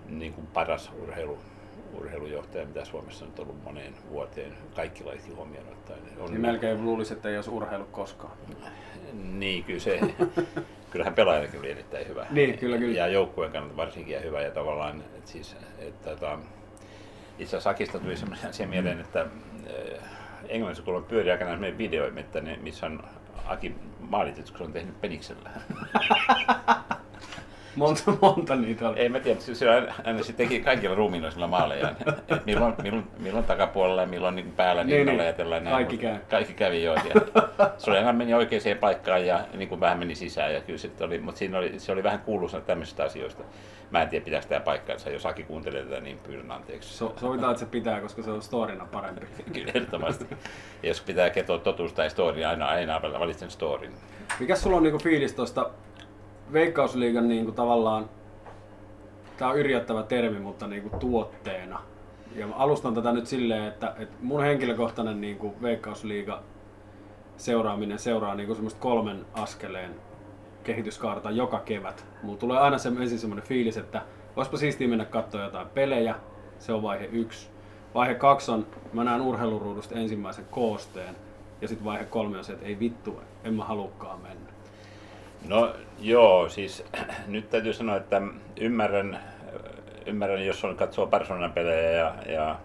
niin 0.08 0.32
kuin 0.32 0.46
paras 0.46 0.92
urheilu, 1.02 1.38
urheilujohtaja, 1.94 2.66
mitä 2.66 2.84
Suomessa 2.84 3.24
on 3.24 3.32
ollut 3.38 3.64
moneen 3.64 3.94
vuoteen, 4.10 4.52
kaikki 4.76 5.04
laiti 5.04 5.30
huomioon 5.30 5.68
ottaen. 5.68 6.00
On, 6.18 6.30
niin 6.30 6.40
melkein 6.40 6.84
luulisi, 6.84 7.12
että 7.12 7.28
ei 7.28 7.36
olisi 7.36 7.50
urheilu 7.50 7.84
koskaan. 7.84 8.32
Niin, 9.12 9.64
kyllä 9.64 9.80
se, 9.80 10.00
kyllähän 10.90 11.14
pelaajakin 11.14 11.60
oli 11.60 11.70
erittäin 11.70 12.08
hyvä. 12.08 12.26
Niin, 12.30 12.58
kyllä, 12.58 12.78
kyllä. 12.78 12.96
Ja 12.96 13.06
joukkueen 13.06 13.52
kannalta 13.52 13.76
varsinkin 13.76 14.14
ja 14.14 14.20
hyvä. 14.20 14.42
Ja 14.42 14.50
tavallaan, 14.50 15.00
että 15.00 15.30
siis, 15.30 15.56
että, 15.78 16.12
että 16.12 16.38
itse 17.38 17.56
asiassa 17.56 17.70
Akista 17.70 17.98
tuli 17.98 18.16
semmoinen 18.16 18.48
asia 18.48 18.66
mieleen, 18.66 19.00
että 19.00 19.26
eh, 19.66 20.00
Englannissa 20.48 20.82
kun 20.84 20.96
on 20.96 21.04
pyöri 21.04 21.30
aikana 21.30 21.50
semmoinen 21.50 21.78
video, 21.78 22.10
että 22.16 22.40
ne, 22.40 22.58
missä 22.62 22.86
on 22.86 23.02
Aki 23.46 23.74
maalit, 24.00 24.36
kun 24.36 24.58
se 24.58 24.64
on 24.64 24.72
tehnyt 24.72 25.00
peniksellä. 25.00 25.50
monta, 27.76 28.12
monta 28.22 28.56
niitä 28.56 28.88
oli. 28.88 28.98
Ei 28.98 29.08
mä 29.08 29.20
tiedä, 29.20 29.40
se 29.40 29.70
aina, 29.70 29.94
aina 30.04 30.22
se 30.22 30.32
teki 30.32 30.60
kaikilla 30.60 30.94
ruumiinoisilla 30.94 31.46
maaleja. 31.46 31.94
Et 32.28 32.46
milloin, 32.46 32.74
milloin, 32.82 33.06
milloin, 33.18 33.44
takapuolella 33.44 34.00
ja 34.00 34.06
milloin 34.06 34.34
niin 34.34 34.52
päällä 34.52 34.84
niin, 34.84 35.06
niin, 35.06 35.18
niin 35.18 35.50
näin. 35.50 35.64
Kaikki, 35.64 35.98
käy. 35.98 36.16
kaikki 36.30 36.54
kävi 36.54 36.84
jo. 36.84 36.94
se 37.78 37.90
oli 37.90 37.98
aina 37.98 38.12
meni 38.12 38.34
oikeaan 38.34 38.78
paikkaan 38.80 39.26
ja 39.26 39.40
niin 39.54 39.68
kuin 39.68 39.80
vähän 39.80 39.98
meni 39.98 40.14
sisään. 40.14 40.54
Ja 40.54 40.60
kyllä 40.60 40.78
sit 40.78 41.00
oli, 41.00 41.18
mutta 41.18 41.38
siinä 41.38 41.58
oli, 41.58 41.80
se 41.80 41.92
oli 41.92 42.02
vähän 42.02 42.20
kuuluisa 42.20 42.60
tämmöisistä 42.60 43.04
asioista. 43.04 43.42
Mä 43.90 44.02
en 44.02 44.08
tiedä, 44.08 44.24
pitääkö 44.24 44.46
tämä 44.46 44.60
paikkaansa. 44.60 45.10
Jos 45.10 45.26
Aki 45.26 45.42
kuuntelee 45.42 45.84
tätä, 45.84 46.00
niin 46.00 46.18
pyydän 46.18 46.50
anteeksi. 46.50 46.96
So, 46.96 47.14
sovitaan, 47.20 47.50
että 47.50 47.64
se 47.64 47.70
pitää, 47.70 48.00
koska 48.00 48.22
se 48.22 48.30
on 48.30 48.42
storina 48.42 48.86
parempi. 48.92 49.26
Kyllä, 49.52 49.72
ehdottomasti. 49.74 50.26
jos 50.82 51.00
pitää 51.00 51.30
kertoa 51.30 51.58
totuus 51.58 51.92
tai 51.92 52.10
story, 52.10 52.44
aina, 52.44 52.66
aina 52.66 53.02
valitsen 53.02 53.50
storin. 53.50 53.92
Mikä 54.40 54.56
sulla 54.56 54.76
on 54.76 54.82
niinku 54.82 54.98
fiilis 54.98 55.32
tuosta 55.32 55.70
Veikkausliigan 56.52 57.28
niin 57.28 57.44
kuin 57.44 57.54
tavallaan, 57.54 58.10
tämä 59.36 59.50
on 59.50 59.58
yrjättävä 59.58 60.02
termi, 60.02 60.38
mutta 60.38 60.66
niin 60.66 60.82
kuin 60.82 61.00
tuotteena. 61.00 61.80
Ja 62.34 62.46
alustan 62.56 62.94
tätä 62.94 63.12
nyt 63.12 63.26
silleen, 63.26 63.64
että, 63.64 63.94
että 63.98 64.16
mun 64.20 64.42
henkilökohtainen 64.42 65.20
niin 65.20 65.38
kuin 65.38 65.62
Veikkausliiga 65.62 66.42
seuraaminen 67.36 67.98
seuraa 67.98 68.34
niin 68.34 68.46
kuin 68.46 68.56
semmoista 68.56 68.80
kolmen 68.80 69.26
askeleen 69.34 69.94
kehityskaarta 70.64 71.30
joka 71.30 71.58
kevät. 71.58 72.06
Mulla 72.22 72.38
tulee 72.38 72.58
aina 72.58 72.78
se, 72.78 72.88
ensin 72.88 73.18
semmoinen 73.18 73.46
fiilis, 73.46 73.76
että 73.76 74.02
olisipa 74.36 74.56
siistiä 74.56 74.88
mennä 74.88 75.04
katsoa 75.04 75.42
jotain 75.42 75.68
pelejä, 75.68 76.14
se 76.58 76.72
on 76.72 76.82
vaihe 76.82 77.08
yksi. 77.12 77.50
Vaihe 77.94 78.14
kaksi 78.14 78.50
on, 78.50 78.66
mä 78.92 79.04
näen 79.04 79.20
urheiluruudusta 79.20 79.94
ensimmäisen 79.94 80.44
koosteen, 80.50 81.16
ja 81.60 81.68
sitten 81.68 81.84
vaihe 81.84 82.04
kolme 82.04 82.38
on 82.38 82.44
se, 82.44 82.52
että 82.52 82.66
ei 82.66 82.78
vittu, 82.78 83.20
en 83.44 83.54
mä 83.54 83.64
halukkaan 83.64 84.20
mennä. 84.20 84.55
No 85.48 85.72
joo, 85.98 86.48
siis 86.48 86.84
nyt 87.26 87.50
täytyy 87.50 87.72
sanoa, 87.72 87.96
että 87.96 88.22
ymmärrän, 88.60 89.20
ymmärrän 90.06 90.46
jos 90.46 90.64
on 90.64 90.76
katsoo 90.76 91.06
persoonan 91.06 91.52
pelejä 91.52 91.90
ja... 91.90 92.14
ja 92.28 92.56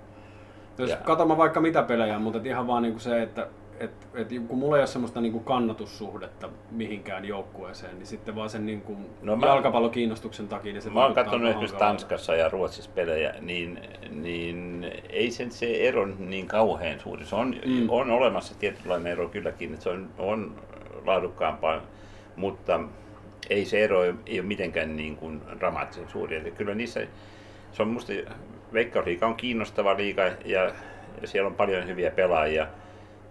jos 0.78 0.90
ja... 0.90 0.98
katsomaan 0.98 1.38
vaikka 1.38 1.62
mitä 1.62 1.84
pelejä, 1.84 2.20
mutta 2.20 2.40
ihan 2.44 2.68
vaan 2.68 2.84
niinku 2.84 3.00
se, 3.00 3.22
että 3.22 3.48
et, 3.80 4.08
et, 4.14 4.28
kun 4.48 4.58
mulla 4.58 4.76
ei 4.76 4.82
ole 4.82 4.88
semmoista 4.88 5.22
niinku 5.22 5.40
kannatussuhdetta 5.40 6.50
mihinkään 6.72 7.26
joukkueeseen, 7.26 7.98
niin 7.98 8.08
sitten 8.08 8.36
vaan 8.36 8.50
sen 8.50 8.66
niinku 8.66 8.98
no 9.22 9.36
mä, 9.36 9.48
jalkapallokiinnostuksen 9.48 10.48
takia. 10.48 10.74
Niin 10.74 10.82
se 10.82 10.90
mä 10.90 11.04
oon 11.04 11.14
katsonut 11.14 11.50
esimerkiksi 11.50 11.78
Tanskassa 11.78 12.36
ja 12.36 12.50
Ruotsissa 12.50 12.92
pelejä, 12.96 13.34
niin, 13.40 13.80
niin 14.10 14.92
ei 15.10 15.32
sen 15.32 15.52
se 15.52 15.88
ero 15.88 16.06
niin 16.06 16.48
kauhean 16.48 17.00
suuri. 17.00 17.26
Se 17.26 17.36
on, 17.36 17.56
mm. 17.66 17.90
on 17.90 18.12
olemassa 18.12 18.60
tietynlainen 18.60 19.12
ero 19.12 19.30
kylläkin, 19.30 19.74
että 19.74 19.84
se 19.84 19.90
on, 19.90 20.10
on 20.18 20.56
laadukkaampaa 21.06 21.82
mutta 22.36 22.80
ei 23.50 23.66
se 23.66 23.84
ero 23.84 24.04
ei 24.04 24.40
ole 24.40 24.48
mitenkään 24.48 24.96
niin 24.96 25.16
kuin 25.16 25.42
dramaattisen 25.60 26.10
suuri. 26.10 26.36
Eli 26.36 26.52
kyllä 26.52 26.76
niissä, 26.76 27.08
se 27.72 27.82
on 27.82 27.88
minusta 27.88 28.14
Veikkausliiga 28.74 29.28
on 29.28 29.36
kiinnostava 29.36 29.98
liiga 29.98 30.24
ja, 30.46 30.72
ja 31.22 31.28
siellä 31.28 31.48
on 31.48 31.56
paljon 31.56 31.88
hyviä 31.88 32.12
pelaajia, 32.12 32.68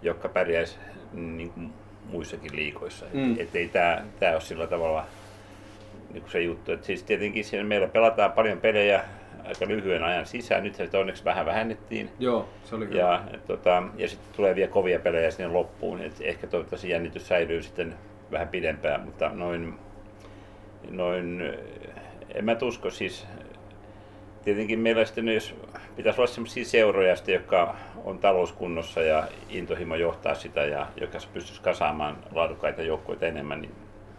jotka 0.01 0.29
pärjäisi 0.29 0.77
niin 1.13 1.49
kuin 1.49 1.73
muissakin 2.11 2.55
liikoissa. 2.55 3.05
Mm. 3.13 3.35
Että 3.39 3.57
ei 3.57 3.67
tämä, 3.67 4.03
tämä 4.19 4.31
ole 4.31 4.41
sillä 4.41 4.67
tavalla 4.67 5.05
niin 6.13 6.21
kuin 6.21 6.31
se 6.31 6.41
juttu. 6.41 6.71
että 6.71 6.85
siis 6.85 7.03
tietenkin 7.03 7.45
siellä 7.45 7.67
meillä 7.67 7.87
pelataan 7.87 8.31
paljon 8.31 8.57
pelejä 8.57 9.03
aika 9.45 9.67
lyhyen 9.67 10.03
ajan 10.03 10.25
sisään. 10.25 10.63
Nyt 10.63 10.75
se 10.75 10.89
onneksi 10.97 11.25
vähän 11.25 11.45
vähennettiin. 11.45 12.09
Joo, 12.19 12.49
se 12.63 12.75
oli 12.75 12.97
ja, 12.97 13.23
et, 13.33 13.45
tota, 13.45 13.83
ja 13.97 14.07
sitten 14.07 14.35
tulee 14.35 14.55
vielä 14.55 14.71
kovia 14.71 14.99
pelejä 14.99 15.31
sinne 15.31 15.47
loppuun. 15.47 16.01
Et 16.01 16.15
ehkä 16.21 16.47
toivottavasti 16.47 16.89
jännitys 16.89 17.27
säilyy 17.27 17.63
sitten 17.63 17.95
vähän 18.31 18.47
pidempään, 18.47 19.01
mutta 19.01 19.29
noin, 19.29 19.73
noin 20.89 21.41
en 22.33 22.45
mä 22.45 22.57
usko 22.61 22.89
siis, 22.89 23.27
tietenkin 24.43 24.79
meillä 24.79 25.05
sitten, 25.05 25.27
jos 25.27 25.55
pitäisi 25.95 26.21
olla 26.21 26.31
sellaisia 26.31 26.65
seuroja, 26.65 27.15
jotka 27.27 27.75
on 28.03 28.19
talouskunnossa 28.19 29.01
ja 29.01 29.27
intohimo 29.49 29.95
johtaa 29.95 30.35
sitä 30.35 30.65
ja 30.65 30.87
joka 31.01 31.17
pystyisi 31.33 31.61
kasaamaan 31.61 32.17
laadukkaita 32.31 32.81
joukkoja 32.81 33.27
enemmän, 33.27 33.61
niin 33.61 33.71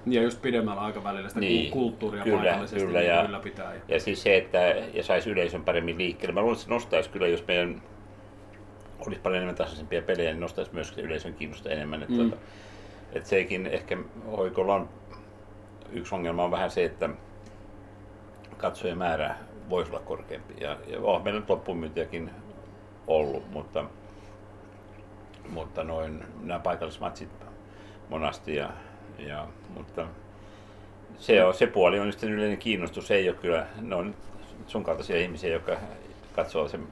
ja 0.06 0.22
just 0.22 0.42
pidemmällä 0.42 0.80
aikavälillä 0.80 1.28
sitä 1.28 1.40
niin, 1.40 1.70
kulttuuria 1.70 2.24
kyllä, 2.24 2.38
paikallisesti 2.38 2.86
kyllä, 2.86 3.00
ja, 3.00 3.22
ylläpitää. 3.22 3.74
Ja, 3.74 3.80
ja 3.88 4.00
siis 4.00 4.22
se, 4.22 4.36
että 4.36 4.58
ja 4.94 5.02
saisi 5.02 5.30
yleisön 5.30 5.64
paremmin 5.64 5.98
liikkeelle. 5.98 6.34
Mä 6.34 6.40
luulen, 6.40 6.54
että 6.54 6.64
se 6.64 6.70
nostaisi 6.70 7.10
kyllä, 7.10 7.28
jos 7.28 7.46
meidän 7.46 7.82
olisi 9.06 9.20
paljon 9.20 9.36
enemmän 9.36 9.54
tasaisempia 9.54 10.02
pelejä, 10.02 10.30
niin 10.30 10.40
nostaisi 10.40 10.74
myös 10.74 10.98
yleisön 10.98 11.34
kiinnosta 11.34 11.70
enemmän. 11.70 12.02
Että 12.02 12.14
mm. 12.14 12.30
tuota, 12.30 12.36
et 13.12 13.26
sekin 13.26 13.66
ehkä 13.66 13.98
hoikolla 14.36 14.74
on 14.74 14.88
yksi 15.92 16.14
ongelma 16.14 16.44
on 16.44 16.50
vähän 16.50 16.70
se, 16.70 16.84
että 16.84 17.08
katsojen 18.56 18.98
määrä 18.98 19.34
voisi 19.70 19.90
olla 19.90 20.00
korkeampi. 20.00 20.54
Ja, 20.60 20.76
ja 20.86 21.00
on 21.00 21.22
meillä 21.22 21.40
nyt 21.40 21.50
loppumyyntiäkin 21.50 22.30
ollut, 23.06 23.50
mutta, 23.50 23.84
mutta 25.48 25.84
noin 25.84 26.24
nämä 26.40 26.58
paikallismatsit 26.60 27.28
monasti. 28.08 28.54
Ja, 28.54 28.70
ja, 29.18 29.46
mutta 29.74 30.06
se, 31.18 31.44
on, 31.44 31.54
se 31.54 31.66
puoli 31.66 32.00
on 32.00 32.12
sitten 32.12 32.32
yleinen 32.32 32.58
kiinnostus. 32.58 33.10
Ei 33.10 33.28
ole 33.28 33.36
kyllä, 33.36 33.66
ne 33.80 33.94
on 33.94 34.14
sun 34.66 34.84
kaltaisia 34.84 35.16
ihmisiä, 35.16 35.52
jotka 35.52 35.76
katsoo 36.32 36.68
sen 36.68 36.86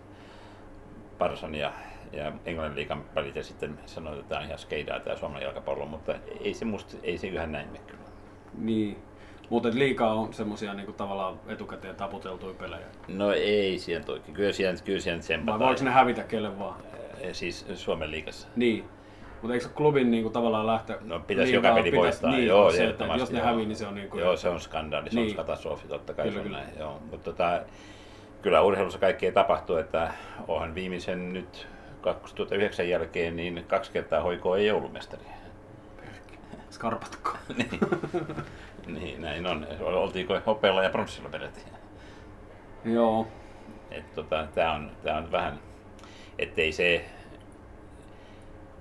Parsan 1.18 1.54
ja 1.54 1.72
ja 2.12 2.32
Englannin 2.44 2.76
liikan 2.76 3.04
välit 3.14 3.36
ja 3.36 3.42
sitten 3.42 3.78
sanoi, 3.86 4.14
että 4.14 4.28
tämä 4.28 4.40
on 4.40 4.46
ihan 4.46 4.58
skeidaa 4.58 5.00
tämä 5.00 5.16
suomalainen 5.16 5.46
jalkapallo, 5.46 5.86
mutta 5.86 6.14
ei 6.40 6.54
se, 6.54 6.64
musta, 6.64 6.96
ei 7.02 7.18
se 7.18 7.26
yhä 7.26 7.46
näin 7.46 7.68
mene 7.68 7.84
kyllä. 7.86 8.00
Niin, 8.58 9.02
mutta 9.50 9.68
liikaa 9.72 10.14
on 10.14 10.34
semmoisia 10.34 10.74
niin 10.74 10.94
tavallaan 10.94 11.40
etukäteen 11.48 11.96
taputeltuja 11.96 12.54
pelejä. 12.54 12.86
No 13.08 13.32
ei 13.32 13.78
siihen 13.78 14.04
toki. 14.04 14.32
Kyllä 14.32 14.52
siihen, 14.52 14.76
kyllä 14.84 15.00
siihen 15.00 15.20
tsempataan. 15.20 15.60
Vai 15.60 15.68
voiko 15.68 15.84
ne 15.84 15.90
hävitä 15.90 16.22
kelle 16.22 16.58
vaan? 16.58 16.82
Siis 17.32 17.66
Suomen 17.74 18.10
liigassa. 18.10 18.48
Niin. 18.56 18.84
Mutta 19.42 19.54
eikö 19.54 19.68
klubin 19.68 20.10
niin 20.10 20.22
kuin, 20.22 20.32
tavallaan 20.32 20.66
lähtö... 20.66 20.98
No 21.00 21.20
pitäisi 21.20 21.52
joka 21.52 21.74
peli 21.74 21.92
voittaa. 21.92 22.30
Niin, 22.30 22.46
joo, 22.46 22.72
se, 22.72 22.88
että 22.88 23.04
jos 23.04 23.30
ne 23.30 23.40
hävii, 23.40 23.66
niin 23.66 23.76
se 23.76 23.86
on 23.86 23.94
niin 23.94 24.10
kuin... 24.10 24.20
Joo, 24.20 24.36
se 24.36 24.48
on 24.48 24.60
skandaali, 24.60 25.10
se 25.10 25.20
niin. 25.20 25.30
on 25.30 25.36
katastrofi, 25.36 25.88
totta 25.88 26.14
kai 26.14 26.28
kyllä, 26.28 26.42
kyllä. 26.42 26.58
näin. 26.58 26.78
Joo. 26.78 27.00
Mutta 27.10 27.32
tota, 27.32 27.60
kyllä 28.42 28.62
urheilussa 28.62 28.98
kaikkea 28.98 29.32
tapahtuu, 29.32 29.76
että 29.76 30.10
onhan 30.48 30.74
viimeisen 30.74 31.32
nyt 31.32 31.68
2009 32.00 32.88
jälkeen 32.88 33.36
niin 33.36 33.64
kaksi 33.68 33.92
kertaa 33.92 34.22
hoikoa 34.22 34.58
ei 34.58 34.70
ollut 34.70 34.92
mestari. 34.92 35.22
Skarpatko. 36.70 37.36
niin. 37.58 37.80
niin, 38.86 39.22
näin 39.22 39.46
on. 39.46 39.66
Oltiinko 39.80 40.40
hopealla 40.46 40.82
ja 40.82 40.90
pronssilla 40.90 41.28
peräti? 41.28 41.60
Joo. 42.84 43.26
Et 43.90 44.14
tota, 44.14 44.48
tää 44.54 44.72
on, 44.72 44.90
tää 45.02 45.16
on 45.16 45.32
vähän, 45.32 45.58
ettei 46.38 46.72
se, 46.72 47.04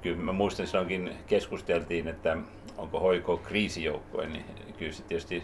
kyllä 0.02 0.18
mä 0.18 0.32
muistan 0.32 0.68
silloinkin 0.68 1.12
keskusteltiin, 1.28 2.08
että 2.08 2.38
onko 2.78 3.00
hoiko 3.00 3.38
kriisijoukkue, 3.38 4.28
niin 4.28 4.46
kyllä 4.78 4.92
se 4.92 5.04
tietysti 5.04 5.44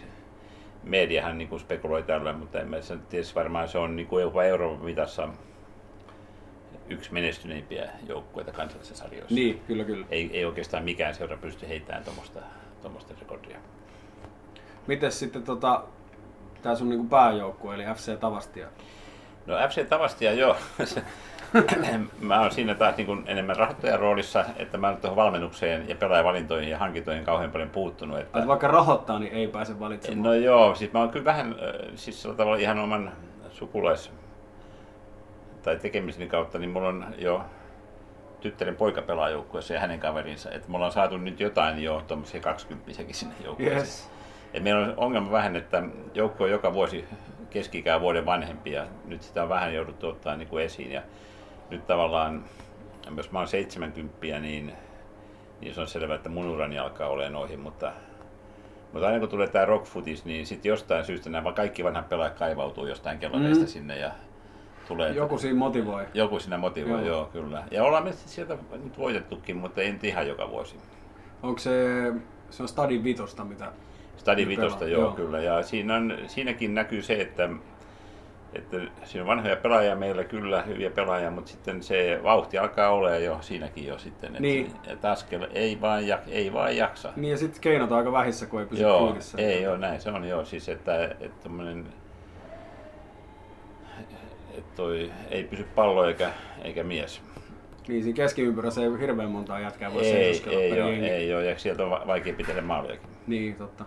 mediahan 0.84 1.38
niin 1.38 1.60
spekuloi 1.60 2.02
tällä, 2.02 2.32
mutta 2.32 2.60
en 2.60 2.68
mä 2.68 2.76
tietysti 3.08 3.34
varmaan 3.34 3.68
se 3.68 3.78
on 3.78 3.96
niin 3.96 4.08
kuin 4.08 4.22
jopa 4.22 4.44
Euroopan 4.44 4.84
mitassa 4.84 5.28
yksi 6.90 7.12
menestyneimpiä 7.12 7.90
joukkueita 8.08 8.52
kansallisessa 8.52 9.04
sarjoissa. 9.04 9.34
Niin, 9.34 9.62
kyllä, 9.66 9.84
kyllä. 9.84 10.06
Ei, 10.10 10.30
ei 10.32 10.44
oikeastaan 10.44 10.84
mikään 10.84 11.14
seura 11.14 11.36
pysty 11.36 11.68
heittämään 11.68 12.04
tuommoista 12.04 13.14
rekordia. 13.20 13.58
Mites 14.86 15.18
sitten 15.18 15.42
tota, 15.42 15.82
tämä 16.62 16.74
sun 16.74 16.88
niinku 16.88 17.06
pääjoukkue, 17.06 17.74
eli 17.74 17.84
FC 17.94 18.20
Tavastia? 18.20 18.68
No 19.46 19.54
FC 19.68 19.88
Tavastia, 19.88 20.32
joo. 20.32 20.56
mä 22.20 22.40
oon 22.40 22.50
siinä 22.50 22.74
taas 22.74 22.96
niin 22.96 23.24
enemmän 23.26 23.56
rahoittajan 23.56 24.00
roolissa, 24.00 24.44
että 24.56 24.78
mä 24.78 24.88
oon 24.88 24.96
tuohon 24.96 25.16
valmennukseen 25.16 25.88
ja 25.88 25.96
pelaajavalintoihin 25.96 26.70
ja 26.70 26.78
hankintoihin 26.78 27.24
kauhean 27.24 27.50
paljon 27.50 27.70
puuttunut. 27.70 28.18
Että... 28.18 28.46
vaikka 28.46 28.68
rahoittaa, 28.68 29.18
niin 29.18 29.32
ei 29.32 29.48
pääse 29.48 29.80
valitsemaan. 29.80 30.22
No 30.22 30.34
joo, 30.34 30.74
siis 30.74 30.92
mä 30.92 30.98
oon 30.98 31.10
kyllä 31.10 31.24
vähän, 31.24 31.56
siis 31.94 32.22
sillä 32.22 32.34
tavalla 32.34 32.56
ihan 32.56 32.78
oman 32.78 33.12
sukulais- 33.50 34.12
tai 35.66 35.76
tekemiseni 35.76 36.26
kautta, 36.28 36.58
niin 36.58 36.70
mulla 36.70 36.88
on 36.88 37.06
jo 37.18 37.44
tyttären 38.40 38.76
poika 38.76 39.02
pelaa 39.02 39.30
joukkueessa 39.30 39.74
ja 39.74 39.80
hänen 39.80 40.00
kaverinsa. 40.00 40.50
Että 40.50 40.70
me 40.70 40.76
ollaan 40.76 40.92
saatu 40.92 41.16
nyt 41.16 41.40
jotain 41.40 41.82
jo 41.82 42.02
tuommoisia 42.08 42.40
20 42.40 42.92
sinne 43.12 43.34
joukkueeseen. 43.44 43.78
Yes. 43.78 44.10
Et 44.54 44.62
meillä 44.62 44.86
on 44.86 44.94
ongelma 44.96 45.30
vähän, 45.30 45.56
että 45.56 45.82
joukko 46.14 46.44
on 46.44 46.50
joka 46.50 46.72
vuosi 46.74 47.04
keskikään 47.50 48.00
vuoden 48.00 48.26
vanhempi 48.26 48.72
ja 48.72 48.86
nyt 49.04 49.22
sitä 49.22 49.42
on 49.42 49.48
vähän 49.48 49.74
jouduttu 49.74 50.08
ottaa 50.08 50.36
niin 50.36 50.48
kuin 50.48 50.64
esiin. 50.64 50.92
Ja 50.92 51.02
nyt 51.70 51.86
tavallaan, 51.86 52.44
jos 53.16 53.32
mä 53.32 53.38
oon 53.38 53.48
70, 53.48 54.40
niin, 54.40 54.72
niin 55.60 55.74
se 55.74 55.80
on 55.80 55.88
selvää, 55.88 56.16
että 56.16 56.28
mun 56.28 56.46
urani 56.48 56.78
alkaa 56.78 57.08
olemaan 57.08 57.42
ohi, 57.44 57.56
mutta, 57.56 57.92
mutta 58.92 59.06
aina 59.06 59.20
kun 59.20 59.28
tulee 59.28 59.48
tämä 59.48 59.64
rockfootis, 59.64 60.24
niin 60.24 60.46
sitten 60.46 60.68
jostain 60.70 61.04
syystä 61.04 61.30
nämä 61.30 61.52
kaikki 61.52 61.84
vanhat 61.84 62.08
pelaajat 62.08 62.38
kaivautuu 62.38 62.86
jostain 62.86 63.18
kellareista 63.18 63.64
Mm. 63.64 63.68
sinne 63.68 63.98
ja 63.98 64.10
tulee 64.88 65.12
Joku 65.12 65.38
siinä 65.38 65.58
motivoi. 65.58 66.04
joku 66.14 66.40
siinä 66.40 66.58
motivoi, 66.58 66.90
Joo. 67.00 67.06
joo. 67.06 67.24
kyllä. 67.32 67.64
Ja 67.70 67.84
ollaan 67.84 68.04
me 68.04 68.12
sieltä 68.12 68.58
nyt 68.72 68.98
voitettukin, 68.98 69.56
mutta 69.56 69.80
ei 69.80 69.92
nyt 69.92 70.04
ihan 70.04 70.28
joka 70.28 70.50
vuosi. 70.50 70.76
Onko 71.42 71.58
se, 71.58 71.72
se 72.50 72.62
on 72.62 72.68
Stadin 72.68 73.04
vitosta, 73.04 73.44
mitä 73.44 73.72
Stadi 74.16 74.42
Ne 74.44 74.48
Vitosta, 74.48 74.84
joo, 74.88 75.00
joo. 75.00 75.12
kyllä. 75.12 75.40
Ja 75.40 75.62
siinä 75.62 75.94
on, 75.94 76.18
siinäkin 76.26 76.74
näkyy 76.74 77.02
se, 77.02 77.14
että, 77.20 77.48
että 78.52 78.76
siinä 79.04 79.22
on 79.22 79.26
vanhoja 79.26 79.56
pelaajia 79.56 79.96
meillä 79.96 80.24
kyllä, 80.24 80.62
hyviä 80.62 80.90
pelaajia, 80.90 81.30
mutta 81.30 81.50
sitten 81.50 81.82
se 81.82 82.20
vauhti 82.22 82.58
alkaa 82.58 82.90
olla 82.90 83.10
jo 83.10 83.38
siinäkin 83.40 83.86
jo 83.86 83.98
sitten. 83.98 84.28
Että, 84.30 84.40
Niin. 84.42 84.72
että 84.86 85.10
askel 85.10 85.46
ei 85.52 85.80
vaan, 85.80 86.06
jak, 86.06 86.20
ei 86.28 86.52
vaan 86.52 86.76
jaksa. 86.76 87.12
Niin 87.16 87.30
ja 87.30 87.36
sitten 87.38 87.60
keinot 87.60 87.92
on 87.92 87.98
aika 87.98 88.12
vähissä, 88.12 88.46
kun 88.46 88.60
ei 88.60 88.66
pysy 88.66 88.82
joo, 88.82 89.06
kyydissä. 89.06 89.38
ei 89.38 89.62
joo, 89.62 89.76
näin 89.76 90.00
se 90.00 90.10
on 90.10 90.24
joo. 90.28 90.44
Siis 90.44 90.68
että, 90.68 91.04
että 91.20 91.48
että 94.58 94.76
toi 94.76 95.10
ei 95.30 95.44
pysy 95.44 95.64
pallo 95.74 96.04
eikä, 96.04 96.30
eikä 96.64 96.84
mies. 96.84 97.20
Niin 97.88 98.02
siinä 98.02 98.16
keskiympyrässä 98.16 98.82
ei 98.82 98.88
hirveän 99.00 99.30
montaa 99.30 99.60
jätkää 99.60 99.94
voi 99.94 100.06
Ei, 100.06 100.42
ei, 100.50 100.76
joo, 100.76 100.88
jengi. 100.88 101.06
ei 101.08 101.28
joo, 101.28 101.40
ja 101.40 101.58
sieltä 101.58 101.84
on 101.84 101.90
va- 101.90 102.02
vaikea 102.06 102.34
pitää 102.34 102.60
maaliakin. 102.62 103.08
Niin, 103.26 103.54
totta. 103.54 103.84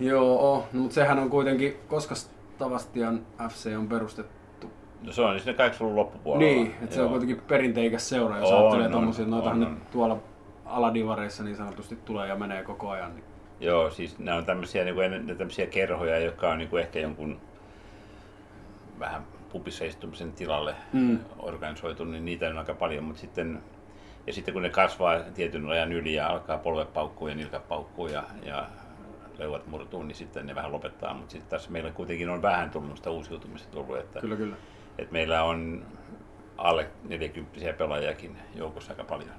Joo, 0.00 0.64
no, 0.72 0.80
mutta 0.80 0.94
sehän 0.94 1.18
on 1.18 1.30
kuitenkin, 1.30 1.76
koska 1.88 2.14
Tavastian 2.58 3.26
FC 3.48 3.76
on 3.78 3.88
perustettu. 3.88 4.70
No 5.06 5.12
se 5.12 5.22
on 5.22 5.40
sinne 5.40 5.68
80-luvun 5.68 5.96
loppupuolella. 5.96 6.52
Niin, 6.52 6.74
että 6.82 6.94
se 6.94 7.02
on 7.02 7.08
kuitenkin 7.10 7.40
perinteikäs 7.48 8.08
seura, 8.08 8.38
jos 8.38 8.50
On, 8.50 8.58
ajattelee 8.58 8.86
on, 8.86 9.30
noitahan 9.30 9.62
on. 9.64 9.74
nyt 9.74 9.90
tuolla 9.90 10.18
aladivareissa 10.64 11.44
niin 11.44 11.56
sanotusti 11.56 11.96
tulee 12.04 12.28
ja 12.28 12.36
menee 12.36 12.62
koko 12.62 12.90
ajan. 12.90 13.14
Niin. 13.14 13.24
Joo, 13.60 13.90
siis 13.90 14.18
nämä 14.18 14.36
on 14.36 14.44
tämmöisiä, 14.44 14.84
niin 14.84 14.94
kuin, 14.94 15.36
tämmöisiä 15.38 15.66
kerhoja, 15.66 16.18
jotka 16.18 16.50
on 16.50 16.58
niin 16.58 16.68
kuin 16.70 16.82
ehkä 16.82 16.98
jonkun 16.98 17.40
vähän 19.00 19.22
pupissa 19.52 19.84
istumisen 19.84 20.32
tilalle 20.32 20.74
Mm. 20.92 21.00
mm. 21.00 21.18
organisoitu, 21.38 22.04
niin 22.04 22.24
niitä 22.24 22.48
on 22.48 22.58
aika 22.58 22.74
paljon, 22.74 23.04
mutta 23.04 23.20
sitten 23.20 23.62
ja 24.26 24.32
sitten 24.32 24.54
kun 24.54 24.62
ne 24.62 24.70
kasvaa 24.70 25.20
tietyn 25.34 25.66
ajan 25.68 25.92
yli 25.92 26.14
ja 26.14 26.26
alkaa 26.28 26.58
polvet 26.58 26.92
paukkuu 26.92 27.28
ja 27.28 27.34
nilkat 27.34 27.68
paukkuu 27.68 28.06
ja, 28.08 28.22
ja 28.42 28.66
leuat 29.38 29.66
murtuu, 29.66 30.02
niin 30.02 30.14
sitten 30.16 30.46
ne 30.46 30.54
vähän 30.54 30.72
lopettaa. 30.72 31.14
Mutta 31.14 31.32
sitten 31.32 31.50
tässä 31.50 31.70
meillä 31.70 31.90
kuitenkin 31.90 32.28
on 32.28 32.42
vähän 32.42 32.70
tullut 32.70 32.96
sitä 32.96 33.10
uusiutumista 33.10 33.70
tullut, 33.70 33.98
että, 33.98 34.20
Kyllä, 34.20 34.36
kyllä. 34.36 34.56
että 34.98 35.12
meillä 35.12 35.42
on 35.42 35.86
alle 36.56 36.90
40 37.08 37.72
pelaajakin 37.78 38.36
joukossa 38.54 38.92
aika 38.92 39.04
paljon. 39.04 39.30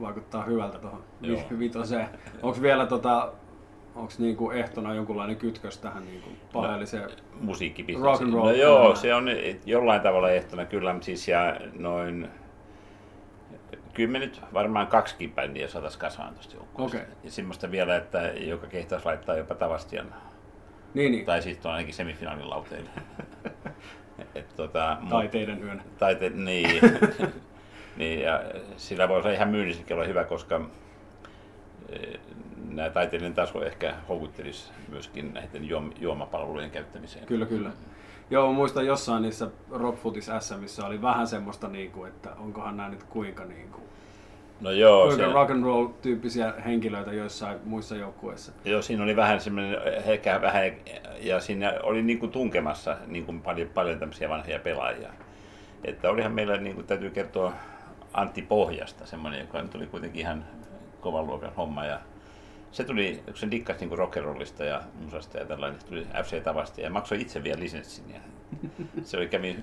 Vaikuttaa 0.00 0.44
hyvältä 0.44 0.78
tuohon 0.78 1.04
vitoseen. 1.58 2.08
Onko 2.42 2.62
vielä 2.62 2.86
tota, 2.86 3.32
onko 3.96 4.12
niinku 4.18 4.50
ehtona 4.50 4.94
jonkunlainen 4.94 5.36
kytkös 5.36 5.78
tähän 5.78 6.04
niinku 6.04 6.30
paheelliseen? 6.52 7.10
musiikkibisnekseen. 7.40 8.12
Rock 8.12 8.22
and 8.22 8.32
roll. 8.32 8.44
No 8.46 8.52
joo, 8.52 8.94
se 8.96 9.14
on 9.14 9.26
jollain 9.66 10.00
tavalla 10.00 10.30
ehtona 10.30 10.64
kyllä, 10.64 10.92
mutta 10.92 11.06
siis 11.06 11.28
ja 11.28 11.56
noin 11.78 12.28
kymmenyt, 13.94 14.40
varmaan 14.54 14.86
kaksikin 14.86 15.32
bändiä 15.32 15.68
saataisiin 15.68 16.00
kasaan 16.00 16.34
tuosta 16.34 16.56
joukkueesta. 16.56 16.96
Okei. 16.98 17.08
Ja 17.24 17.30
semmoista 17.30 17.70
vielä, 17.70 17.96
että 17.96 18.18
joka 18.36 18.66
kehtaisi 18.66 19.06
laittaa 19.06 19.36
jopa 19.36 19.54
Tavastian, 19.54 20.14
Niin, 20.94 21.12
niin. 21.12 21.24
tai 21.24 21.42
siis 21.42 21.58
tuon 21.58 21.74
ainakin 21.74 21.94
semifinaalin 21.94 22.50
lauteille. 22.50 22.90
Et 24.34 24.56
tota, 24.56 24.96
mut- 25.00 25.10
Taiteiden 25.10 25.62
yön. 25.62 25.82
Taite, 25.98 26.30
niin. 26.30 26.80
niin, 27.96 28.20
ja 28.20 28.42
sillä 28.76 29.08
voi 29.08 29.16
olla 29.18 29.30
ihan 29.30 29.48
myynnissäkin 29.48 29.96
olla 29.96 30.06
hyvä, 30.06 30.24
koska 30.24 30.60
eh, 31.88 32.20
nämä 32.76 32.90
taiteellinen 32.90 33.34
taso 33.34 33.64
ehkä 33.64 33.94
houkuttelisi 34.08 34.70
myöskin 34.88 35.34
näiden 35.34 35.68
juom- 35.68 35.92
juomapalvelujen 36.00 36.70
käyttämiseen. 36.70 37.26
Kyllä, 37.26 37.46
kyllä. 37.46 37.70
Joo, 38.30 38.52
muistan 38.52 38.86
jossain 38.86 39.22
niissä 39.22 39.50
Rockfootis 39.70 40.30
missä 40.60 40.86
oli 40.86 41.02
vähän 41.02 41.26
semmoista, 41.26 41.68
niinku, 41.68 42.04
että 42.04 42.30
onkohan 42.38 42.76
nämä 42.76 42.88
nyt 42.88 43.02
kuinka, 43.02 43.44
niinku, 43.44 43.80
No 44.60 44.70
joo, 44.70 45.06
kuinka 45.06 45.26
se, 45.26 45.32
rock 45.32 45.50
and 45.50 45.64
roll 45.64 45.86
tyyppisiä 46.02 46.54
henkilöitä 46.64 47.12
joissain 47.12 47.58
muissa 47.64 47.96
joukkueissa. 47.96 48.52
joo, 48.64 48.82
siinä 48.82 49.02
oli 49.02 49.16
vähän 49.16 49.40
semmoinen, 49.40 49.78
ehkä 50.04 50.40
vähän, 50.40 50.72
ja 51.20 51.40
siinä 51.40 51.74
oli 51.82 52.02
niin 52.02 52.18
kuin 52.18 52.32
tunkemassa 52.32 52.96
niin 53.06 53.26
kuin 53.26 53.42
paljon, 53.42 53.68
paljon 53.68 53.98
tämmöisiä 53.98 54.28
vanhoja 54.28 54.58
pelaajia. 54.58 55.10
Että 55.84 56.10
olihan 56.10 56.32
meillä, 56.32 56.56
niin 56.56 56.74
kuin 56.74 56.86
täytyy 56.86 57.10
kertoa, 57.10 57.52
Antti 58.12 58.42
Pohjasta, 58.42 59.06
semmoinen, 59.06 59.40
joka 59.40 59.62
nyt 59.62 59.74
oli 59.74 59.86
kuitenkin 59.86 60.20
ihan 60.20 60.44
kovan 61.00 61.26
luokan 61.26 61.54
homma. 61.56 61.84
Ja 61.84 61.98
se 62.72 62.84
tuli, 62.84 63.22
kun 63.24 63.36
se 63.36 63.50
dikkasi 63.50 63.86
niin 63.86 63.98
rockerollista 63.98 64.64
ja 64.64 64.82
musasta 65.00 65.38
ja 65.38 65.46
tällainen, 65.46 65.80
se 65.80 65.86
tuli 65.86 66.06
FC 66.24 66.42
Tavasta 66.42 66.80
ja 66.80 66.90
maksoi 66.90 67.20
itse 67.20 67.44
vielä 67.44 67.60
lisenssin. 67.60 68.10
Ja 68.14 68.20
se 69.04 69.16
oli, 69.16 69.28
kävi 69.28 69.56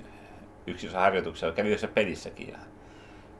yksi 0.67 0.87
osa 0.87 0.99
harjoituksessa, 0.99 1.51
kävi 1.51 1.67
yhdessä 1.67 1.87
pelissäkin. 1.87 2.49
Ja 2.49 2.57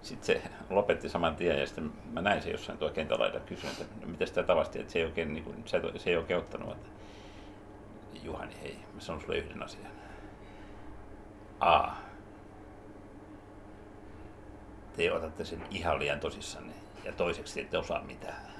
sitten 0.01 0.25
se 0.25 0.49
lopetti 0.69 1.10
saman 1.10 1.36
tien 1.36 1.60
ja 1.60 1.65
sitten 1.65 1.91
mä 2.12 2.21
näin 2.21 2.41
se 2.41 2.51
jossain 2.51 2.77
tuo 2.77 2.89
kentälaida 2.89 3.39
kysyin, 3.39 3.71
että 3.71 3.86
no, 4.01 4.08
miten 4.12 4.27
sitä 4.27 4.43
tavasti, 4.43 4.80
että 4.80 4.93
se 4.93 4.99
ei 4.99 5.06
oikein, 5.06 5.34
niin 5.34 5.43
kuin, 5.43 5.63
se, 5.65 5.82
se 5.97 6.10
ei 6.10 6.17
oikein 6.17 6.39
ottanut. 6.39 6.71
Että, 6.71 6.89
Juhani, 8.23 8.53
hei, 8.62 8.77
mä 8.93 9.01
sanon 9.01 9.21
sulle 9.21 9.38
yhden 9.38 9.63
asian. 9.63 9.91
A. 11.60 11.91
Te 14.95 15.12
otatte 15.12 15.45
sen 15.45 15.62
ihan 15.71 15.99
liian 15.99 16.19
tosissanne 16.19 16.73
ja 17.03 17.12
toiseksi 17.12 17.53
te 17.53 17.62
ette 17.62 17.77
osaa 17.77 18.03
mitään. 18.03 18.57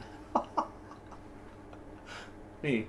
Niin. 2.64 2.88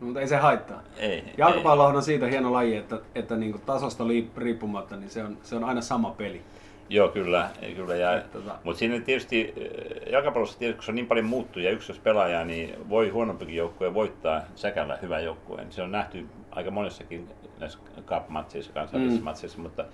No, 0.00 0.06
mutta 0.06 0.20
ei 0.20 0.28
se 0.28 0.36
haittaa. 0.36 0.82
Ei, 0.96 1.24
Jalkapallohan 1.38 1.96
on 1.96 2.02
siitä 2.02 2.26
hieno 2.26 2.52
laji, 2.52 2.76
että, 2.76 2.98
että 3.14 3.36
niinku 3.36 3.58
tasosta 3.58 4.04
riippumatta 4.36 4.96
niin 4.96 5.10
se 5.10 5.24
on, 5.24 5.38
se 5.42 5.56
on 5.56 5.64
aina 5.64 5.80
sama 5.80 6.10
peli. 6.10 6.42
Joo, 6.88 7.08
kyllä. 7.08 7.50
kyllä 7.76 7.96
ja, 7.96 8.18
tota- 8.18 8.58
Mutta 8.64 8.78
siinä 8.78 9.00
tietysti, 9.00 9.54
äh, 9.58 10.12
jalkapallossa 10.12 10.58
tietysti, 10.58 10.78
kun 10.78 10.84
se 10.84 10.90
on 10.90 10.94
niin 10.94 11.06
paljon 11.06 11.26
muuttuja 11.26 11.70
yksi 11.70 12.00
pelaajaa, 12.02 12.44
niin 12.44 12.88
voi 12.88 13.08
huonompikin 13.08 13.56
joukkue 13.56 13.94
voittaa 13.94 14.40
säkällä 14.54 14.98
hyvän 15.02 15.24
joukkueen. 15.24 15.72
Se 15.72 15.82
on 15.82 15.92
nähty 15.92 16.26
aika 16.50 16.70
monessakin 16.70 17.28
näissä 17.58 17.78
cup-matseissa, 18.06 18.72
kansallisissa 18.72 19.20
mm. 19.20 19.24
matseissa, 19.24 19.58
mutta, 19.58 19.84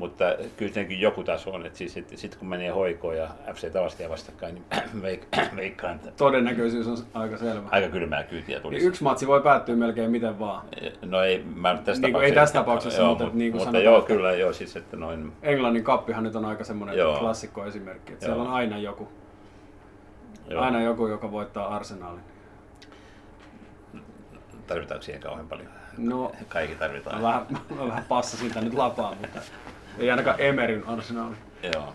mutta 0.00 0.24
kyllä 0.56 0.72
joku 0.98 1.24
taso 1.24 1.50
on. 1.50 1.66
Että 1.66 1.78
siis, 1.78 1.96
et, 1.96 2.12
sit 2.14 2.36
kun 2.36 2.48
menee 2.48 2.70
hoikoon 2.70 3.16
ja 3.16 3.28
FC 3.54 3.72
Tavastia 3.72 4.08
vastakkain, 4.08 4.54
niin 4.54 4.64
veik- 5.04 5.40
veikkaan, 5.56 5.94
että 5.94 6.10
Todennäköisyys 6.10 6.86
on 6.86 6.96
aika 7.14 7.36
selvä. 7.36 7.68
aika 7.70 7.88
kylmää 7.88 8.24
kyytiä 8.24 8.60
tulisi. 8.60 8.80
Niin 8.80 8.88
yksi 8.88 9.02
matsi 9.02 9.26
voi 9.26 9.40
päättyä 9.42 9.76
melkein 9.76 10.10
miten 10.10 10.38
vaan. 10.38 10.62
No 11.02 11.22
ei, 11.22 11.44
mä 11.54 11.78
tässä 11.84 12.02
Niin 12.02 12.16
ei 12.16 12.32
tässä 12.32 12.52
tapauksessa, 12.52 13.04
mutta 13.04 13.24
mutta, 13.24 13.38
niin 13.38 13.52
kuin 13.52 13.58
mutta 13.58 13.72
sanotaan, 13.72 13.84
joo, 13.94 14.02
kyllä, 14.02 14.32
joo, 14.32 14.52
siis 14.52 14.76
että 14.76 14.96
noin, 14.96 15.32
Englannin 15.42 15.84
kappihan 15.84 16.24
nyt 16.24 16.36
on 16.36 16.44
aika 16.44 16.64
semmoinen 16.64 16.98
Joo. 16.98 17.18
klassikko 17.18 17.64
esimerkki, 17.66 18.12
että 18.12 18.26
Joo. 18.26 18.34
siellä 18.34 18.48
on 18.50 18.54
aina 18.56 18.78
joku, 18.78 19.08
joo, 20.48 20.62
aina 20.62 20.82
joku, 20.82 21.06
joka 21.06 21.32
voittaa 21.32 21.74
arsenaalin. 21.76 22.22
tarvitaanko 24.66 25.02
siihen 25.04 25.22
kauhean 25.22 25.48
paljon? 25.48 25.68
No, 25.98 26.32
Kaikki 26.48 26.76
tarvitaan. 26.76 27.16
mä 27.16 27.28
vähän, 27.28 27.46
mä 27.78 27.88
vähän 27.88 28.04
passasin 28.08 28.48
sitä 28.48 28.60
nyt 28.60 28.74
lapaa, 28.74 29.14
mutta 29.20 29.40
ei 29.98 30.10
ainakaan 30.10 30.40
Emerin 30.40 30.84
arsenaali. 30.86 31.36
Joo. 31.74 31.94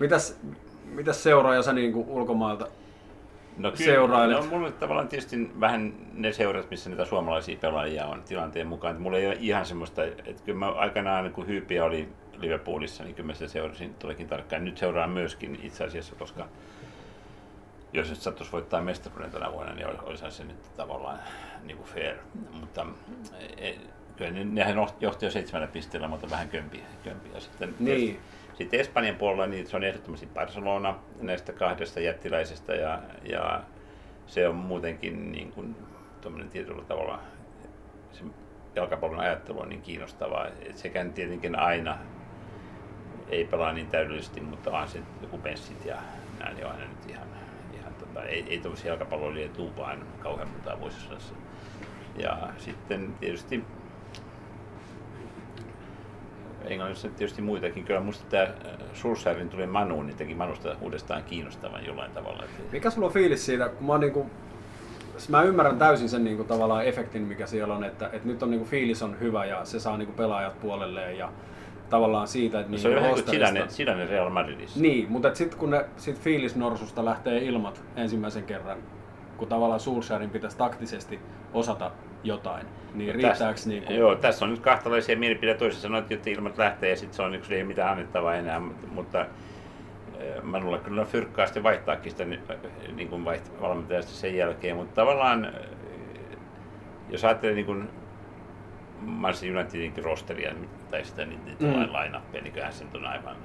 Mitäs, 0.00 0.40
mitäs 0.84 1.22
seuraaja 1.22 1.62
sä 1.62 1.72
niinku 1.72 2.04
ulkomailta? 2.08 2.68
No 3.56 3.72
Seurailet. 3.74 4.36
No, 4.36 4.46
mulla 4.46 4.66
on 4.66 4.72
tavallaan 4.72 5.08
tietysti 5.08 5.50
vähän 5.60 5.94
ne 6.12 6.32
seurat, 6.32 6.70
missä 6.70 6.90
niitä 6.90 7.04
suomalaisia 7.04 7.56
pelaajia 7.60 8.06
on 8.06 8.22
tilanteen 8.22 8.66
mukaan. 8.66 8.90
Että 8.90 9.02
mulla 9.02 9.18
ei 9.18 9.26
ole 9.26 9.36
ihan 9.40 9.66
semmoista, 9.66 10.04
että 10.04 10.42
kyllä 10.44 10.58
mä 10.58 10.70
aikanaan 10.70 11.32
kun 11.32 11.46
Hyypiä 11.46 11.84
oli 11.84 12.08
Liverpoolissa, 12.36 13.04
niin 13.04 13.14
kyllä 13.14 13.26
mä 13.26 13.34
sitä 13.34 13.48
seurasin 13.48 13.94
tuleekin 13.94 14.28
tarkkaan. 14.28 14.64
Nyt 14.64 14.78
seuraan 14.78 15.10
myöskin 15.10 15.60
itse 15.62 15.84
asiassa, 15.84 16.14
koska 16.14 16.48
jos 17.92 18.10
nyt 18.10 18.20
sattuisi 18.20 18.52
voittaa 18.52 18.80
mestaruuden 18.80 19.30
tänä 19.30 19.52
vuonna, 19.52 19.74
niin 19.74 19.86
olisi 20.02 20.30
se 20.30 20.44
nyt 20.44 20.76
tavallaan 20.76 21.18
niin 21.62 21.76
kuin 21.76 21.88
fair. 21.88 22.16
Mutta 22.60 22.86
ei, 23.56 23.80
kyllä 24.16 24.30
ne, 24.30 24.44
nehän 24.44 24.76
johti 25.00 25.26
jo 25.26 25.30
seitsemällä 25.30 25.66
pisteellä, 25.66 26.08
mutta 26.08 26.30
vähän 26.30 26.48
kömpi. 26.48 26.82
kömpi. 27.04 27.30
Ja 27.34 27.40
sitten, 27.40 27.74
Niin. 27.78 28.20
sitten 28.54 28.80
Espanjan 28.80 29.16
puolella 29.16 29.46
niin 29.46 29.66
se 29.66 29.76
on 29.76 29.84
ehdottomasti 29.84 30.26
Barcelona 30.26 30.98
näistä 31.20 31.52
kahdesta 31.52 32.00
jättiläisestä 32.00 32.74
ja, 32.74 33.02
ja 33.22 33.62
se 34.26 34.48
on 34.48 34.54
muutenkin 34.54 35.32
niin 35.32 35.52
kuin, 35.52 35.76
tietyllä 36.52 36.82
tavalla 36.84 37.20
jalkapallon 38.76 39.20
ajattelu 39.20 39.60
on 39.60 39.68
niin 39.68 39.82
kiinnostavaa. 39.82 40.46
Et 40.46 40.76
sekään 40.78 41.12
tietenkin 41.12 41.58
aina 41.58 41.98
ei 43.28 43.44
pelaa 43.44 43.72
niin 43.72 43.86
täydellisesti, 43.86 44.40
mutta 44.40 44.72
vaan 44.72 44.88
se 44.88 44.98
joku 45.22 45.38
penssit 45.38 45.84
ja 45.84 45.96
näin 46.38 46.56
niin 46.56 46.66
on 46.66 46.72
aina 46.72 46.84
nyt 46.84 47.10
ihan, 47.10 47.28
ihan 47.78 47.94
tota, 47.94 48.22
ei, 48.22 48.44
ei 48.48 48.58
tuollaisia 48.58 48.90
jalkapalloilijoita 48.90 49.54
tuu 49.56 49.76
vaan 49.76 50.06
kauhean 50.18 50.48
monta 50.48 50.80
vuosisodassa. 50.80 51.34
Ja 52.16 52.48
sitten 52.58 53.14
tietysti 53.20 53.64
Englannissa 56.66 57.08
tietysti 57.08 57.42
muitakin. 57.42 57.84
Kyllä 57.84 58.00
musta 58.00 58.24
tämä 58.30 58.46
Sulsäärin 58.94 59.48
tuli 59.48 59.66
Manu, 59.66 60.02
niin 60.02 60.16
teki 60.16 60.34
Manusta 60.34 60.76
uudestaan 60.80 61.24
kiinnostavan 61.24 61.86
jollain 61.86 62.10
tavalla. 62.10 62.44
Mikä 62.72 62.90
sulla 62.90 63.06
on 63.06 63.12
fiilis 63.12 63.46
siitä, 63.46 63.68
kun 63.68 63.86
mä 63.86 63.98
niinku, 63.98 64.30
mä 65.28 65.42
ymmärrän 65.42 65.78
täysin 65.78 66.08
sen 66.08 66.24
niinku 66.24 66.44
tavallaan 66.44 66.84
efektin, 66.84 67.22
mikä 67.22 67.46
siellä 67.46 67.74
on, 67.74 67.84
että, 67.84 68.10
että 68.12 68.28
nyt 68.28 68.42
on 68.42 68.50
niinku 68.50 68.66
fiilis 68.66 69.02
on 69.02 69.20
hyvä 69.20 69.44
ja 69.44 69.64
se 69.64 69.80
saa 69.80 69.96
niinku 69.96 70.14
pelaajat 70.14 70.60
puolelleen 70.60 71.18
ja 71.18 71.32
tavallaan 71.90 72.28
siitä, 72.28 72.60
että... 72.60 72.72
No 72.72 72.78
se 72.78 72.88
on 72.88 72.94
vähän 72.94 73.12
kuin 73.12 73.24
Zidane, 73.24 73.66
Zidane 73.68 74.06
Real 74.06 74.30
Madridissa. 74.30 74.80
Niin, 74.80 75.06
mutta 75.12 75.34
sitten 75.34 75.58
kun 75.58 75.70
ne 75.70 75.84
sit 75.96 76.20
fiilisnorsusta 76.20 77.04
lähtee 77.04 77.38
ilmat 77.38 77.82
ensimmäisen 77.96 78.44
kerran, 78.44 78.78
kun 79.36 79.48
tavallaan 79.48 79.80
Solskjaerin 79.80 80.30
pitäisi 80.30 80.56
taktisesti 80.56 81.20
osata 81.52 81.90
jotain, 82.24 82.66
niin 82.94 83.06
no 83.06 83.12
riittääkö 83.12 83.38
tästä, 83.38 83.68
niin 83.68 83.82
kuin... 83.82 83.96
Joo, 83.96 84.14
tässä 84.14 84.44
on 84.44 84.50
nyt 84.50 84.60
kahtalaisia 84.60 85.18
mielipiteitä. 85.18 85.58
Toisessa 85.58 85.82
sanoit, 85.82 86.12
että 86.12 86.30
ilmat 86.30 86.58
lähtee 86.58 86.90
ja 86.90 86.96
sitten 86.96 87.16
se 87.16 87.22
on 87.22 87.34
yksi, 87.34 87.54
ei 87.54 87.64
mitään 87.64 87.90
annettavaa 87.90 88.34
enää, 88.34 88.60
mutta 88.88 89.20
eh, 90.18 90.42
Manulla 90.42 90.78
kyllä 90.78 91.04
fyrkkaa 91.04 91.46
sitten 91.46 91.62
vaihtaakin 91.62 92.12
sitä 92.12 92.24
niin 92.94 93.08
kuin 93.08 93.24
vaiht- 93.24 93.60
valmentajasta 93.60 94.12
sen 94.12 94.36
jälkeen, 94.36 94.76
mutta 94.76 94.94
tavallaan 94.94 95.44
eh, 95.44 95.52
jos 97.10 97.24
ajattelee 97.24 97.54
niin 97.54 97.66
kuin 97.66 97.88
Manchester 99.00 99.56
Unitedinkin 99.56 100.04
rosteria 100.04 100.54
tai 100.90 101.04
sitä 101.04 101.24
niin, 101.24 101.44
niin 101.44 101.56
mm. 101.60 101.66
line-upia, 101.68 102.42
niin 102.42 102.52
kyllähän 102.52 102.72
se 102.72 102.84
on 102.94 103.06
aivan 103.06 103.36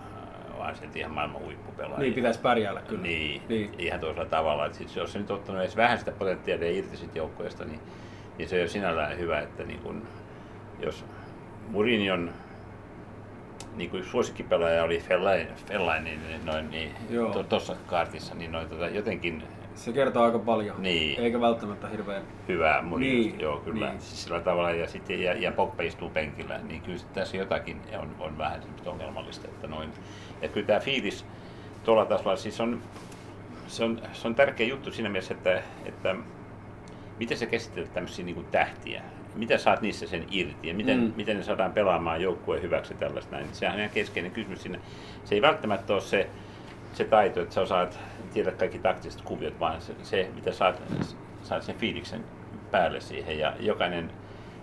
vaan 0.60 0.76
se 0.76 0.86
ihan 0.96 1.12
maailman 1.12 1.42
huippupelaaja. 1.42 2.00
Niin, 2.00 2.14
pitäisi 2.14 2.40
pärjäällä 2.40 2.82
kyllä. 2.82 3.02
Niin, 3.02 3.42
niin. 3.50 3.72
ihan 3.78 4.00
toisella 4.00 4.26
tavalla. 4.26 4.66
Että 4.66 4.78
sit, 4.78 4.96
jos 4.96 5.14
se 5.14 5.20
nyt 5.20 5.32
ottanut 5.32 5.62
edes 5.62 5.76
vähän 5.76 6.00
sitä 6.00 6.12
potentiaalia 6.12 6.72
irti 6.72 6.98
sit 6.98 7.16
joukkueesta, 7.16 7.66
niin, 7.66 7.80
niin 8.40 8.50
se 8.50 8.62
on 8.62 8.70
sinällään 8.70 9.18
hyvä, 9.18 9.40
että 9.40 9.64
niin 9.64 9.80
kun, 9.80 10.04
jos 10.80 11.06
Mourinhon 11.70 12.32
niin 13.76 13.90
kuin 13.90 14.06
suosikkipelaaja 14.06 14.84
oli 14.84 15.00
Fellaini, 15.00 15.48
Fellaini 15.68 16.18
niin, 16.28 16.46
noin, 16.46 16.72
niin 16.72 16.92
tuossa 17.50 17.76
kaartissa, 17.88 18.36
niin 18.36 18.52
noin, 18.52 18.70
tota, 18.70 18.88
jotenkin 18.88 19.44
se 19.76 19.94
kertoo 19.94 20.24
aika 20.24 20.40
paljon, 20.40 20.84
niin. 20.84 21.20
eikä 21.20 21.42
välttämättä 21.42 21.88
hirveän... 21.88 22.24
Hyvää, 22.48 22.82
mutta 22.82 23.00
niin. 23.00 23.40
joo, 23.40 23.58
kyllä. 23.58 23.90
Niin. 23.90 24.02
Sillä 24.02 24.40
tavalla, 24.40 24.72
ja, 24.72 24.88
sitten, 24.88 25.22
ja, 25.22 25.34
ja 25.34 25.52
Pogba 25.52 25.84
istuu 25.84 26.10
penkillä, 26.10 26.58
niin 26.58 26.82
kyllä 26.82 27.00
tässä 27.14 27.38
jotakin 27.38 27.82
on, 28.00 28.16
on 28.20 28.38
vähän 28.38 28.62
ongelmallista. 28.86 29.48
Että 29.48 29.68
noin. 29.68 29.90
Ja 30.42 30.48
kyllä 30.48 30.68
tämä 30.68 30.80
fiilis 30.80 31.26
tuolla 31.84 32.06
tasolla, 32.06 32.36
siis 32.36 32.62
on, 32.62 32.82
se 33.68 33.84
on, 33.84 34.02
se 34.14 34.28
on 34.28 34.36
tärkeä 34.36 34.68
juttu 34.68 34.92
siinä 34.92 35.10
mielessä, 35.10 35.34
että, 35.34 35.64
että 35.86 36.16
miten 37.20 37.38
sä 37.38 37.46
käsittelet 37.46 37.94
tämmöisiä 37.94 38.26
niin 38.26 38.46
tähtiä, 38.52 39.02
mitä 39.36 39.58
saat 39.58 39.82
niissä 39.82 40.08
sen 40.08 40.26
irti 40.32 40.68
ja 40.68 40.74
miten, 40.74 41.00
mm. 41.00 41.14
miten 41.16 41.38
ne 41.38 41.44
saadaan 41.44 41.74
pelaamaan 41.74 42.22
joukkueen 42.22 42.64
hyväksi 42.64 42.94
tällaista 42.94 43.36
näin. 43.36 43.48
Sehän 43.52 43.74
on 43.74 43.80
ihan 43.80 43.94
keskeinen 43.94 44.32
kysymys 44.32 44.62
siinä. 44.62 44.80
Se 45.24 45.36
ei 45.36 45.42
välttämättä 45.42 45.94
ole 45.94 46.02
se, 46.02 46.30
se 46.94 47.04
taito, 47.04 47.42
että 47.42 47.56
sä 47.56 47.62
osaat 47.62 48.00
tiedä 48.34 48.52
kaikki 48.52 48.80
taktiset 48.80 49.22
kuviot, 49.22 49.60
vaan 49.60 49.82
se, 49.82 49.96
se 50.04 50.30
mitä 50.36 50.52
saat, 50.52 50.82
saat 51.44 51.64
sen 51.64 51.76
fiiliksen 51.76 52.24
päälle 52.72 53.02
siihen 53.02 53.40
ja 53.40 53.54
jokainen 53.60 54.12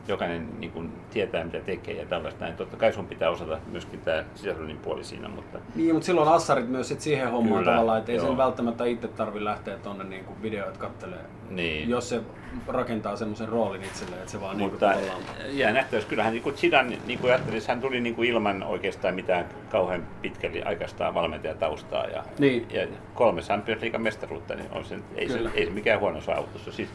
jokainen 0.08 0.60
niin 0.60 0.72
kuin, 0.72 0.92
tietää, 1.10 1.44
mitä 1.44 1.60
tekee 1.60 1.94
ja 1.94 2.06
tällaista 2.06 2.44
näin. 2.44 2.56
Totta 2.56 2.76
kai 2.76 2.92
sun 2.92 3.06
pitää 3.06 3.30
osata 3.30 3.58
myöskin 3.72 4.00
tämä 4.00 4.24
sisällöllinen 4.34 4.78
puoli 4.78 5.04
siinä, 5.04 5.28
mutta... 5.28 5.58
Niin, 5.74 5.94
mutta 5.94 6.06
silloin 6.06 6.28
assarit 6.28 6.68
myös 6.68 6.88
sit 6.88 7.00
siihen 7.00 7.30
hommaan 7.30 7.58
Kyllä, 7.58 7.72
tavallaan, 7.72 7.98
että 7.98 8.12
ei 8.12 8.20
sen 8.20 8.36
välttämättä 8.36 8.84
itse 8.84 9.08
tarvi 9.08 9.44
lähteä 9.44 9.76
tuonne 9.76 10.04
niin 10.04 10.24
kuin 10.24 10.42
videoita 10.42 10.78
kattelee. 10.78 11.20
Niin. 11.50 11.90
Jos 11.90 12.08
se 12.08 12.20
rakentaa 12.68 13.16
semmoisen 13.16 13.48
roolin 13.48 13.82
itselleen, 13.82 14.18
että 14.18 14.32
se 14.32 14.40
vaan 14.40 14.58
mutta, 14.58 14.90
niin 14.90 15.00
kuin, 15.00 15.10
tavallaan... 15.10 15.56
Jää 15.56 15.72
nähtävästi. 15.72 16.10
Kyllähän 16.10 16.32
niin 16.32 16.42
kuin 16.42 16.56
Zidane, 16.56 16.98
niin 17.06 17.18
kuin 17.18 17.30
ajattelin, 17.30 17.62
hän 17.68 17.80
tuli 17.80 18.00
niin 18.00 18.14
kuin 18.14 18.28
ilman 18.28 18.62
oikeastaan 18.62 19.14
mitään 19.14 19.46
kauhean 19.70 20.06
pitkälle 20.22 20.62
aikaistaan 20.62 21.14
valmentajataustaa. 21.14 22.06
Ja, 22.06 22.24
niin. 22.38 22.66
ja 22.70 22.86
kolme 23.14 23.40
Champions 23.40 23.82
League 23.82 23.98
mestaruutta, 23.98 24.54
niin 24.54 24.68
on 24.72 24.84
se, 24.84 24.98
ei, 25.14 25.28
se, 25.28 25.40
ei 25.54 25.66
se 25.66 25.72
mikään 25.72 26.00
huono 26.00 26.20
saavutus. 26.20 26.76
Siis, 26.76 26.88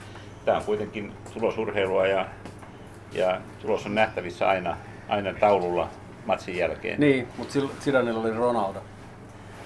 tämä 0.45 0.57
on 0.57 0.63
kuitenkin 0.63 1.11
tulosurheilua 1.33 2.07
ja 2.07 2.25
ja 3.11 3.41
tulos 3.61 3.85
on 3.85 3.95
nähtävissä 3.95 4.49
aina, 4.49 4.77
aina 5.09 5.33
taululla 5.33 5.89
matsin 6.25 6.57
jälkeen. 6.57 6.99
Niin, 6.99 7.27
mutta 7.37 7.59
Zidanella 7.81 8.21
oli 8.21 8.33
Ronaldo. 8.33 8.79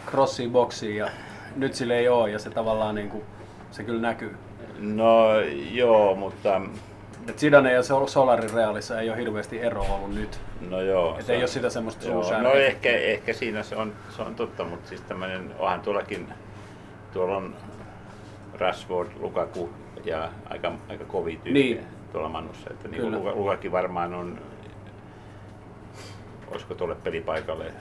Crossiin 0.06 0.52
boksiin 0.52 0.96
ja 0.96 1.10
nyt 1.56 1.74
sille 1.74 1.98
ei 1.98 2.08
ole 2.10 2.32
ja 2.32 2.40
se 2.40 2.50
tavallaan 2.50 2.96
niin 2.96 3.10
kuin, 3.10 3.24
se 3.72 3.84
kyllä 3.84 4.02
näkyy. 4.02 4.36
No 4.80 5.40
joo, 5.72 6.16
mutta... 6.16 6.62
Et 7.30 7.40
Zidane 7.40 7.74
ja 7.74 7.84
Solarin 8.06 8.54
Realissa 8.54 9.00
ei 9.00 9.10
ole 9.10 9.18
hirveästi 9.18 9.60
eroa 9.62 9.96
ollut 9.96 10.16
nyt. 10.16 10.40
No 10.70 10.82
joo. 10.82 11.18
Et 11.20 11.30
ei 11.30 11.38
ole 11.38 11.48
sitä 11.48 11.70
semmoista 11.70 12.06
joo, 12.06 12.42
No 12.42 12.54
ehkä, 12.54 12.90
ehkä 12.90 13.34
siinä 13.34 13.64
se 13.64 13.76
on, 13.76 13.94
se 14.16 14.22
on 14.22 14.36
totta, 14.36 14.64
mutta 14.64 14.90
siis 14.90 15.02
tämmöinen, 15.02 15.52
onhan 15.60 15.82
tuollakin, 15.82 16.28
tuolla 17.14 17.38
on 17.38 17.56
Rashford, 18.54 19.10
Lukaku 19.20 19.70
ja 20.04 20.30
aika, 20.50 20.72
aika 20.90 21.06
kovia 21.06 21.40
tyyppejä. 21.44 21.76
Niin 21.76 21.95
tuolla 22.16 22.30
Mannussa. 22.30 22.70
Että 22.70 22.88
niin 22.88 23.02
kuin 23.02 23.36
Lukakin 23.36 23.72
varmaan 23.72 24.14
on, 24.14 24.42
olisiko 26.52 26.76
tuolle 26.76 26.96
pelipaikalle 26.96 27.72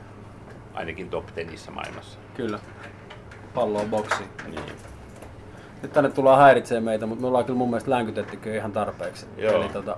ainakin 0.75 1.11
top 1.11 1.27
tenissä 1.35 1.71
maailmassa. 1.71 2.19
Kyllä. 2.37 2.59
Pallo 3.55 3.81
on 3.81 3.91
boksi. 3.91 4.25
Niin. 4.51 4.61
Nyt 5.83 5.93
tänne 5.93 6.11
tullaan 6.11 6.41
häiritsee 6.41 6.81
meitä, 6.81 7.07
mutta 7.07 7.23
me 7.23 7.27
ollaan 7.27 7.45
kyllä 7.45 7.59
mun 7.59 7.71
mielestä 7.71 7.91
länkytetty 7.91 8.57
ihan 8.57 8.73
tarpeeksi. 8.73 9.27
Joo. 9.37 9.55
Eli 9.55 9.69
tota, 9.69 9.97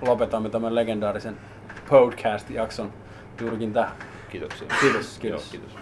lopetamme 0.00 0.48
tämän 0.48 0.74
legendaarisen 0.74 1.36
podcast-jakson 1.90 2.92
juurikin 3.40 3.72
tähän. 3.72 3.96
Kiitoksia. 4.30 4.68
Kiitos. 4.80 5.18
kiitos. 5.18 5.52
Joo, 5.52 5.60
kiitos. 5.60 5.78